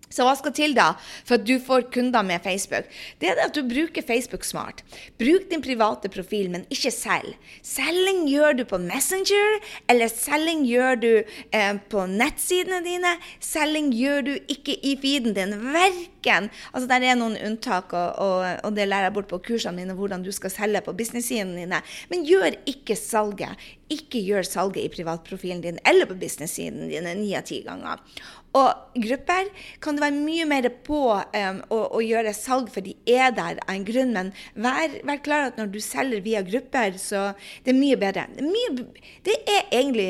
Så 0.10 0.24
hva 0.24 0.36
skal 0.39 0.54
til 0.56 0.76
da 0.78 0.93
for 1.28 1.36
at 1.36 1.46
du 1.48 1.58
får 1.63 1.89
kunder 1.93 2.24
med 2.24 2.43
Facebook? 2.43 2.88
Det 3.20 3.32
er 3.32 3.41
at 3.43 3.56
du 3.56 3.63
bruker 3.67 4.06
Facebook 4.06 4.46
smart. 4.48 4.84
Bruk 5.20 5.50
din 5.52 5.63
private 5.63 6.10
profil, 6.13 6.50
men 6.54 6.65
ikke 6.74 6.93
selg. 6.96 7.36
Selging 7.65 8.26
gjør 8.32 8.60
du 8.62 8.63
på 8.70 8.80
Messenger, 8.82 9.60
eller 9.91 10.12
selging 10.12 10.63
gjør 10.67 11.02
du 11.02 11.12
eh, 11.52 11.74
på 11.91 12.06
nettsidene 12.12 12.80
dine. 12.86 13.15
Selging 13.43 13.91
gjør 13.96 14.24
du 14.30 14.34
ikke 14.48 14.78
i 14.80 14.96
feeden 15.02 15.36
din. 15.38 15.58
Verken 15.74 16.15
Altså, 16.28 16.88
der 16.89 17.04
er 17.08 17.15
noen 17.15 17.38
unntak, 17.48 17.93
og, 17.96 18.20
og, 18.20 18.46
og 18.67 18.76
det 18.76 18.88
lærer 18.88 19.08
jeg 19.08 19.15
bort 19.15 19.30
på 19.32 19.39
kursene 19.46 19.80
mine, 19.80 19.96
hvordan 19.98 20.24
du 20.26 20.32
skal 20.36 20.52
selge 20.52 20.82
på 20.84 20.96
business-sidene 20.98 21.62
dine. 21.62 21.82
Men 22.12 22.26
gjør 22.28 22.58
ikke 22.67 22.98
salget. 23.00 23.67
Ikke 23.93 24.20
gjør 24.26 24.43
salget 24.43 24.84
i 24.84 24.91
privatprofilen 24.91 25.63
din 25.63 25.80
eller 25.88 26.10
på 26.10 26.17
business-siden 26.20 26.89
dine 26.91 27.15
ni 27.15 27.32
av 27.38 27.46
ti 27.48 27.62
ganger. 27.63 28.04
Og 28.58 29.02
grupper 29.04 29.50
kan 29.84 29.98
du 29.98 30.04
være 30.04 30.15
mye 30.17 30.46
mer 30.50 30.70
på 30.88 31.02
um, 31.13 31.60
å, 31.74 31.80
å, 31.98 32.02
gjøre 32.04 32.34
salg, 32.36 32.72
for 32.74 32.86
de 32.86 32.96
er 33.10 33.34
der 33.36 33.60
av 33.65 33.74
en 33.76 33.86
grunn. 33.88 34.15
Men 34.15 34.32
vær, 34.56 34.96
vær, 35.08 35.22
klar 35.26 35.50
at 35.50 35.60
når 35.60 35.74
du 35.76 35.80
selger 35.84 36.24
via 36.26 36.43
grupper, 36.46 36.98
så 37.02 37.30
det 37.65 37.74
er 37.74 37.80
mye 37.80 38.00
bedre. 38.00 38.28
Det 38.38 38.48
mye, 38.48 38.88
det 39.28 39.41
er 39.43 39.70
egentlig 39.72 40.10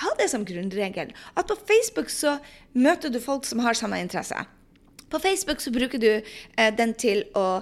Ha 0.00 0.12
det 0.20 0.28
som 0.30 0.44
grunnregel. 0.46 1.08
At 1.34 1.48
på 1.50 1.56
Facebook 1.66 2.12
så 2.14 2.36
møter 2.78 3.10
du 3.10 3.18
folk 3.18 3.42
som 3.44 3.58
har 3.64 3.74
samme 3.74 3.98
interesse. 3.98 4.38
På 5.10 5.18
Facebook 5.18 5.58
så 5.60 5.72
bruker 5.74 5.98
du 5.98 6.12
eh, 6.12 6.70
den 6.78 6.94
til 6.94 7.24
å 7.34 7.58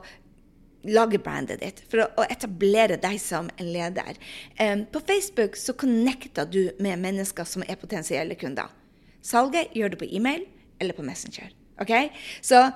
lage 0.85 1.19
brandet 1.25 1.63
ditt, 1.63 1.81
for 1.89 2.05
å, 2.05 2.27
etablere 2.29 2.99
deg 3.01 3.17
som 3.23 3.49
en 3.57 3.73
leder. 3.73 4.21
På 4.93 5.01
Facebook 5.01 5.57
så 5.57 5.73
connecter 5.73 6.47
du 6.47 6.61
med 6.85 7.01
mennesker 7.03 7.49
som 7.49 7.65
er 7.65 7.81
potensielle 7.81 8.37
kunder. 8.39 8.69
Salget 9.25 9.75
gjør 9.77 9.95
du 9.95 10.01
på 10.01 10.09
e-mail 10.11 10.45
eller 10.79 10.97
på 10.97 11.05
Messenger. 11.07 11.51
Ok? 11.83 11.95
Så 12.43 12.69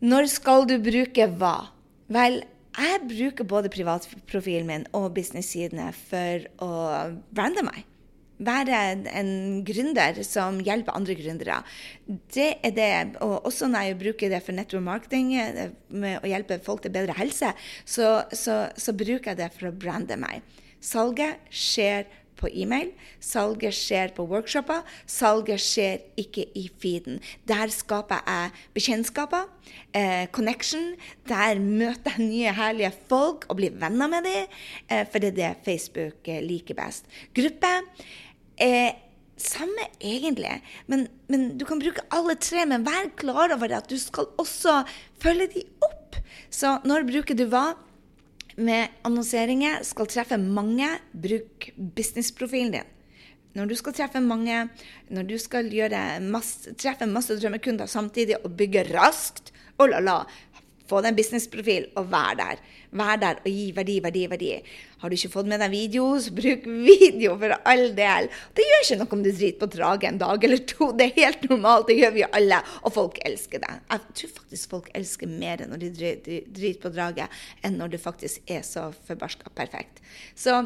når 0.00 0.30
skal 0.32 0.66
du 0.68 0.78
bruke 0.82 1.26
hva? 1.40 1.70
Vel, 2.10 2.40
jeg 2.78 3.00
bruker 3.10 3.46
både 3.46 3.70
privatprofilen 3.72 4.68
min 4.68 4.88
og 4.96 5.12
business-sidene 5.16 5.90
for 5.96 6.46
å 6.64 6.72
brande 7.34 7.64
meg. 7.66 7.86
Være 8.40 8.76
en 9.20 9.32
gründer 9.68 10.22
som 10.24 10.62
hjelper 10.64 10.96
andre 10.96 11.16
gründere. 11.18 11.58
Det 12.06 12.54
er 12.64 12.72
det. 12.72 12.94
Og 13.20 13.44
også 13.50 13.68
når 13.68 13.90
jeg 13.90 13.98
bruker 14.00 14.32
det 14.32 14.40
for 14.46 14.56
network 14.56 14.86
marketing, 14.86 15.34
med 15.92 16.24
å 16.24 16.30
hjelpe 16.30 16.62
folk 16.64 16.86
til 16.86 16.94
bedre 16.94 17.18
helse, 17.18 17.52
så, 17.84 18.22
så, 18.32 18.62
så 18.72 18.96
bruker 18.96 19.34
jeg 19.34 19.42
det 19.42 19.50
for 19.58 19.68
å 19.68 19.76
brande 19.76 20.16
meg. 20.22 20.40
Salget 20.80 21.52
skjer 21.52 22.08
på 22.40 22.50
e-mail. 22.52 22.90
Salget 23.20 23.76
skjer 23.76 24.14
på 24.16 24.26
workshoper. 24.30 24.82
Salget 25.06 25.62
skjer 25.62 26.00
ikke 26.20 26.46
i 26.56 26.66
feeden. 26.82 27.20
Der 27.48 27.70
skaper 27.74 28.24
jeg 28.26 28.50
bekjentskaper, 28.74 29.46
eh, 29.94 30.26
connection. 30.32 30.94
Der 31.28 31.60
møter 31.60 32.16
jeg 32.16 32.26
nye, 32.26 32.56
herlige 32.56 32.92
folk 33.08 33.46
og 33.48 33.60
blir 33.60 33.76
venner 33.76 34.08
med 34.08 34.24
dem, 34.24 34.58
eh, 34.88 35.04
for 35.04 35.18
det 35.18 35.32
er 35.34 35.38
det 35.40 35.54
Facebook 35.64 36.28
eh, 36.28 36.42
liker 36.42 36.74
best. 36.74 37.06
Gruppe 37.34 37.76
Eh, 38.60 38.92
samme 39.40 39.86
egentlig, 40.04 40.58
men, 40.86 41.06
men, 41.32 41.56
du 41.56 41.64
kan 41.64 41.80
bruke 41.80 42.04
alle 42.12 42.36
tre. 42.36 42.66
Men 42.68 42.84
vær 42.84 43.08
klar 43.16 43.54
over 43.54 43.72
at 43.78 43.88
du 43.88 43.96
skal 43.98 44.28
også 44.40 44.82
følge 45.22 45.48
dem 45.54 45.86
opp. 45.86 46.18
Så 46.52 46.76
når 46.84 47.08
bruker 47.08 47.38
du 47.38 47.46
hva? 47.48 47.70
Med 48.56 48.96
annonseringer 49.06 49.84
skal 49.86 50.08
treffe 50.10 50.38
mange, 50.40 50.88
bruk 51.12 51.70
businessprofilen 51.76 52.74
din. 52.78 52.96
Når 53.58 53.66
du 53.66 53.74
skal 53.78 53.96
treffe 53.96 54.22
mange, 54.22 54.68
når 55.10 55.26
du 55.26 55.36
skal 55.42 55.70
masse, 56.22 56.74
treffe 56.78 57.08
masse 57.10 57.34
drømmekunder 57.38 57.90
samtidig 57.90 58.38
og 58.44 58.54
bygge 58.58 58.86
raskt, 58.92 59.50
oh 59.80 59.88
la 59.90 59.98
la, 60.04 60.20
få 60.90 61.00
deg 61.00 61.12
en 61.12 61.18
businessprofil 61.18 61.88
og 61.98 62.10
vær 62.12 62.36
der. 62.38 62.62
Vær 62.98 63.20
der 63.22 63.38
og 63.40 63.46
gi 63.46 63.68
verdi, 63.76 63.96
verdi, 64.02 64.24
verdi. 64.30 64.50
Har 65.00 65.10
du 65.10 65.16
ikke 65.16 65.30
fått 65.32 65.48
med 65.50 65.62
deg 65.62 65.70
video, 65.72 66.08
så 66.20 66.34
bruk 66.34 66.66
video 66.66 67.36
for 67.40 67.54
all 67.70 67.86
del. 67.96 68.28
Det 68.56 68.66
gjør 68.66 68.84
ikke 68.84 68.98
noe 69.00 69.16
om 69.16 69.22
du 69.24 69.30
driter 69.30 69.60
på 69.62 69.70
draget 69.76 70.08
en 70.10 70.20
dag 70.20 70.46
eller 70.48 70.64
to. 70.74 70.90
Det 70.98 71.06
er 71.06 71.22
helt 71.22 71.46
normalt, 71.52 71.88
det 71.88 72.00
gjør 72.00 72.16
vi 72.18 72.26
alle. 72.40 72.60
Og 72.82 72.96
folk 72.98 73.22
elsker 73.30 73.62
det. 73.62 73.78
Jeg 73.94 74.18
tror 74.20 74.34
faktisk 74.42 74.76
folk 74.76 74.92
elsker 74.98 75.30
mer 75.30 75.64
når 75.70 75.84
de 75.86 75.94
driter 75.96 76.82
på 76.82 76.92
draget, 76.92 77.40
enn 77.64 77.78
når 77.80 77.94
det 77.94 78.02
faktisk 78.02 78.50
er 78.50 78.66
så 78.66 78.90
forbarska 79.06 79.54
perfekt. 79.56 80.02
Så 80.34 80.58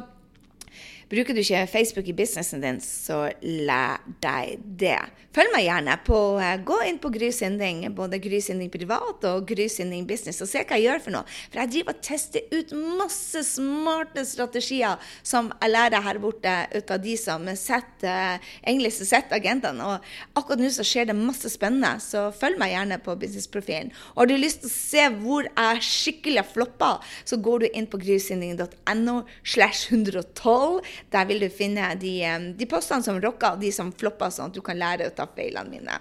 Bruker 1.14 1.37
du 1.37 1.44
ikke 1.44 1.66
Facebook 1.70 2.09
i 2.11 2.14
businessen 2.16 2.62
din, 2.64 2.81
så 2.83 3.29
lær 3.38 4.03
deg 4.24 4.59
det. 4.81 4.98
Følg 5.35 5.50
meg 5.55 5.64
gjerne 5.66 5.94
på 6.07 6.16
uh, 6.38 6.55
Gå 6.66 6.79
inn 6.88 6.98
på 7.03 7.11
Gry 7.14 7.29
Sinding, 7.35 7.85
både 7.94 8.18
Gry 8.22 8.40
Sinding 8.42 8.70
privat 8.72 9.22
og 9.29 9.46
Gry 9.46 9.68
Sinding 9.70 10.09
business, 10.09 10.42
og 10.42 10.50
se 10.50 10.64
hva 10.66 10.79
jeg 10.79 10.88
gjør 10.88 11.03
for 11.05 11.14
noe. 11.14 11.37
For 11.53 11.61
jeg 11.62 11.72
driver 11.72 11.94
og 11.94 12.00
tester 12.07 12.48
ut 12.50 12.74
masse 12.98 13.44
smarte 13.46 14.24
strategier 14.27 15.03
som 15.22 15.53
jeg 15.61 15.74
lærer 15.74 16.03
her 16.03 16.18
borte 16.22 16.55
ut 16.74 16.90
av 16.96 17.03
de 17.05 17.14
som 17.20 17.46
setter, 17.59 18.42
egentlig 18.64 18.92
setter 18.96 19.38
agentene. 19.38 19.87
Og 19.87 20.38
akkurat 20.40 20.64
nå 20.64 20.72
så 20.74 20.87
skjer 20.87 21.12
det 21.12 21.18
masse 21.18 21.50
spennende, 21.53 21.94
så 22.03 22.27
følg 22.35 22.59
meg 22.59 22.74
gjerne 22.74 22.98
på 23.07 23.14
businessprofilen. 23.22 23.94
Og 24.16 24.24
har 24.24 24.33
du 24.33 24.37
lyst 24.40 24.64
til 24.64 24.72
å 24.72 24.74
se 24.74 25.07
hvor 25.20 25.46
jeg 25.50 25.87
skikkelig 25.90 26.42
har 26.42 26.50
floppa, 26.50 26.92
så 27.22 27.38
går 27.38 27.62
du 27.62 27.68
inn 27.70 27.90
på 27.90 28.03
grysynding.no 28.03 29.20
slash 29.55 29.92
112. 29.94 30.83
Der 31.12 31.29
vil 31.29 31.45
du 31.45 31.51
finne 31.53 31.93
de, 32.01 32.17
de 32.59 32.67
postene 32.71 33.05
som 33.05 33.21
rocker, 33.23 33.61
de 33.61 33.71
som 33.75 33.93
flopper, 33.93 34.33
sånn 34.35 34.51
at 34.51 34.57
du 34.57 34.64
kan 34.64 34.79
lære 34.81 35.11
ut 35.11 35.23
av 35.23 35.33
feilene 35.37 35.71
mine. 35.71 36.01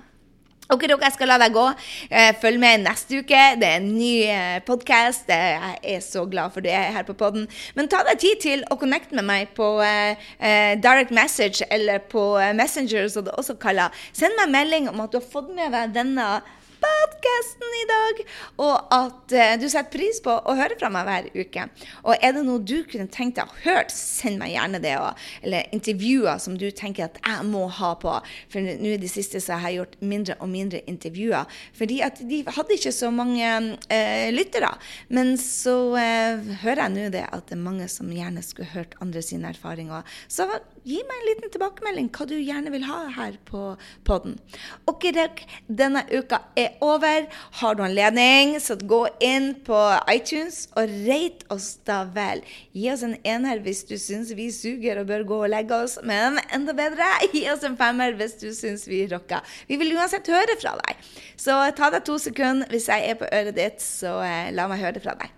Ok, 0.72 0.86
dere, 0.88 0.96
jeg 1.04 1.14
skal 1.18 1.28
la 1.28 1.36
deg 1.42 1.54
gå. 1.54 1.64
Eh, 2.08 2.30
følg 2.40 2.58
med 2.62 2.86
neste 2.86 3.20
uke. 3.20 3.42
Det 3.60 3.68
er 3.68 3.82
en 3.82 3.90
ny 3.98 4.14
eh, 4.32 4.62
podkast. 4.64 5.28
Jeg 5.30 5.76
er 5.96 6.00
så 6.02 6.24
glad 6.32 6.56
for 6.56 6.64
du 6.64 6.70
er 6.72 6.96
her 6.96 7.04
på 7.06 7.18
poden. 7.20 7.50
Men 7.76 7.92
ta 7.92 8.00
deg 8.08 8.22
tid 8.24 8.42
til 8.42 8.64
å 8.72 8.80
connecte 8.80 9.14
med 9.20 9.28
meg 9.28 9.52
på 9.58 9.68
direct 10.82 11.12
message 11.14 11.68
eller 11.68 12.02
på 12.10 12.24
Messenger, 12.56 13.12
som 13.12 13.28
det 13.28 13.36
også 13.36 13.60
kaller. 13.60 13.92
Send 14.16 14.40
meg 14.40 14.56
melding 14.56 14.90
om 14.90 15.04
at 15.04 15.12
du 15.12 15.20
har 15.20 15.32
fått 15.36 15.52
med 15.54 15.76
deg 15.76 15.94
denne 16.00 16.30
podkasten 16.84 17.76
i 17.80 17.86
dag, 17.90 18.22
og 18.64 18.94
at 18.96 19.36
uh, 19.36 19.54
du 19.62 19.68
setter 19.70 19.92
pris 19.94 20.20
på 20.24 20.34
å 20.34 20.56
høre 20.58 20.78
fra 20.80 20.90
meg 20.94 21.08
hver 21.08 21.30
uke. 21.36 21.66
Og 22.04 22.16
er 22.20 22.36
det 22.36 22.44
noe 22.48 22.62
du 22.64 22.84
kunne 22.90 23.10
tenkt 23.12 23.40
deg 23.40 23.50
å 23.50 23.60
høre, 23.64 23.88
send 23.94 24.40
meg 24.42 24.54
gjerne 24.56 24.82
det. 24.84 24.96
Og, 25.00 25.24
eller 25.46 25.70
intervjuer 25.76 26.42
som 26.44 26.58
du 26.60 26.68
tenker 26.76 27.08
at 27.08 27.20
jeg 27.24 27.48
må 27.50 27.66
ha 27.80 27.94
på. 28.00 28.18
For 28.52 28.64
nå 28.64 28.94
i 28.96 29.02
det 29.02 29.12
siste 29.12 29.42
så 29.44 29.60
har 29.62 29.72
jeg 29.72 29.82
gjort 29.82 29.98
mindre 30.04 30.38
og 30.44 30.52
mindre 30.52 30.84
intervjuer. 30.90 31.50
Fordi 31.78 32.00
at 32.06 32.22
de 32.30 32.44
hadde 32.48 32.78
ikke 32.78 32.94
så 32.96 33.12
mange 33.14 33.50
eh, 33.94 34.30
lyttere. 34.34 34.74
Men 35.14 35.36
så 35.42 35.78
eh, 36.00 36.54
hører 36.64 36.86
jeg 36.86 36.96
nå 36.98 37.10
det 37.16 37.26
at 37.30 37.50
det 37.50 37.58
er 37.58 37.66
mange 37.66 37.90
som 37.92 38.12
gjerne 38.14 38.44
skulle 38.46 38.74
hørt 38.74 38.98
andre 39.04 39.24
sine 39.26 39.52
erfaringer. 39.54 40.08
Så 40.32 40.48
gi 40.88 41.00
meg 41.08 41.20
en 41.20 41.28
liten 41.30 41.52
tilbakemelding 41.54 42.10
hva 42.14 42.28
du 42.28 42.36
gjerne 42.38 42.72
vil 42.74 42.86
ha 42.88 43.00
her 43.16 43.38
på 43.48 43.62
podden. 44.08 44.36
Ok, 44.90 45.08
denne 45.68 46.04
uka 46.12 46.42
er 46.60 46.78
over. 46.84 47.28
Har 47.60 47.78
du 47.78 47.84
anledning, 47.86 48.56
så 48.64 48.76
gå 48.76 49.02
inn 49.24 49.54
på 49.68 49.80
iTunes 50.12 50.66
og 50.76 50.92
rate 51.08 51.48
oss 51.54 51.70
da 51.88 52.04
vel. 52.16 52.44
Gi 52.76 52.90
oss 52.94 53.06
en 53.08 53.16
ener 53.28 53.64
hvis 53.64 53.84
du 53.90 53.96
syns 54.02 54.34
vi 54.38 54.50
suger 54.54 55.02
og 55.02 55.10
bør 55.12 55.28
gå 55.30 55.40
og 55.46 55.54
legge 55.54 55.78
oss, 55.86 55.98
men 56.04 56.40
enda 56.54 56.76
bedre, 56.78 57.10
gi 57.36 57.46
oss 57.52 57.66
en 57.68 57.80
femmer 57.80 58.18
hvis 58.20 58.38
du 58.42 58.50
syns 58.56 58.88
vi 58.90 59.06
rocker. 59.12 59.44
Vi 59.70 59.80
vil 59.82 59.96
uansett 59.98 60.28
høre 60.32 60.58
fra 60.62 60.76
deg. 60.84 61.12
Så 61.40 61.56
ta 61.78 61.90
deg 61.94 62.06
to 62.08 62.20
sekunder 62.22 62.70
hvis 62.72 62.90
jeg 62.92 63.10
er 63.10 63.20
på 63.20 63.30
øret 63.30 63.58
ditt, 63.58 63.84
så 63.84 64.20
eh, 64.26 64.52
la 64.56 64.68
meg 64.72 64.84
høre 64.84 64.98
det 64.98 65.06
fra 65.06 65.16
deg. 65.20 65.32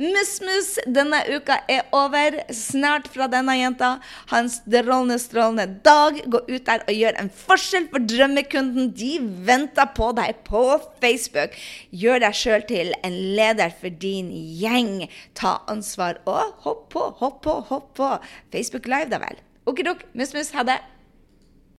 Mus-mus, 0.00 0.78
denne 0.88 1.18
uka 1.34 1.58
er 1.68 1.88
over. 1.96 2.38
Snart 2.54 3.08
fra 3.12 3.26
denne 3.30 3.56
jenta. 3.58 3.90
Ha 4.30 4.40
en 4.40 4.50
strålende, 4.52 5.18
strålende 5.20 5.66
dag. 5.84 6.22
Gå 6.32 6.42
ut 6.48 6.66
der 6.68 6.84
og 6.86 6.94
gjør 6.96 7.18
en 7.20 7.32
forskjell 7.42 7.88
for 7.92 8.06
drømmekunden. 8.12 8.92
De 8.96 9.12
venter 9.48 9.90
på 9.96 10.12
deg 10.18 10.40
på 10.48 10.64
Facebook. 11.02 11.58
Gjør 11.90 12.24
deg 12.24 12.38
sjøl 12.38 12.64
til 12.70 12.94
en 13.04 13.18
leder 13.36 13.74
for 13.80 14.00
din 14.06 14.30
gjeng. 14.60 15.04
Ta 15.38 15.58
ansvar 15.70 16.22
og 16.24 16.56
hopp 16.64 16.88
på, 16.94 17.04
hopp 17.20 17.42
på, 17.44 17.58
hopp 17.72 17.92
på. 17.98 18.14
Facebook 18.54 18.88
Live, 18.90 19.12
da 19.12 19.20
vel. 19.22 19.44
Okidok, 19.68 20.06
mus-mus, 20.16 20.54
ha 20.56 20.64
det. 20.66 20.80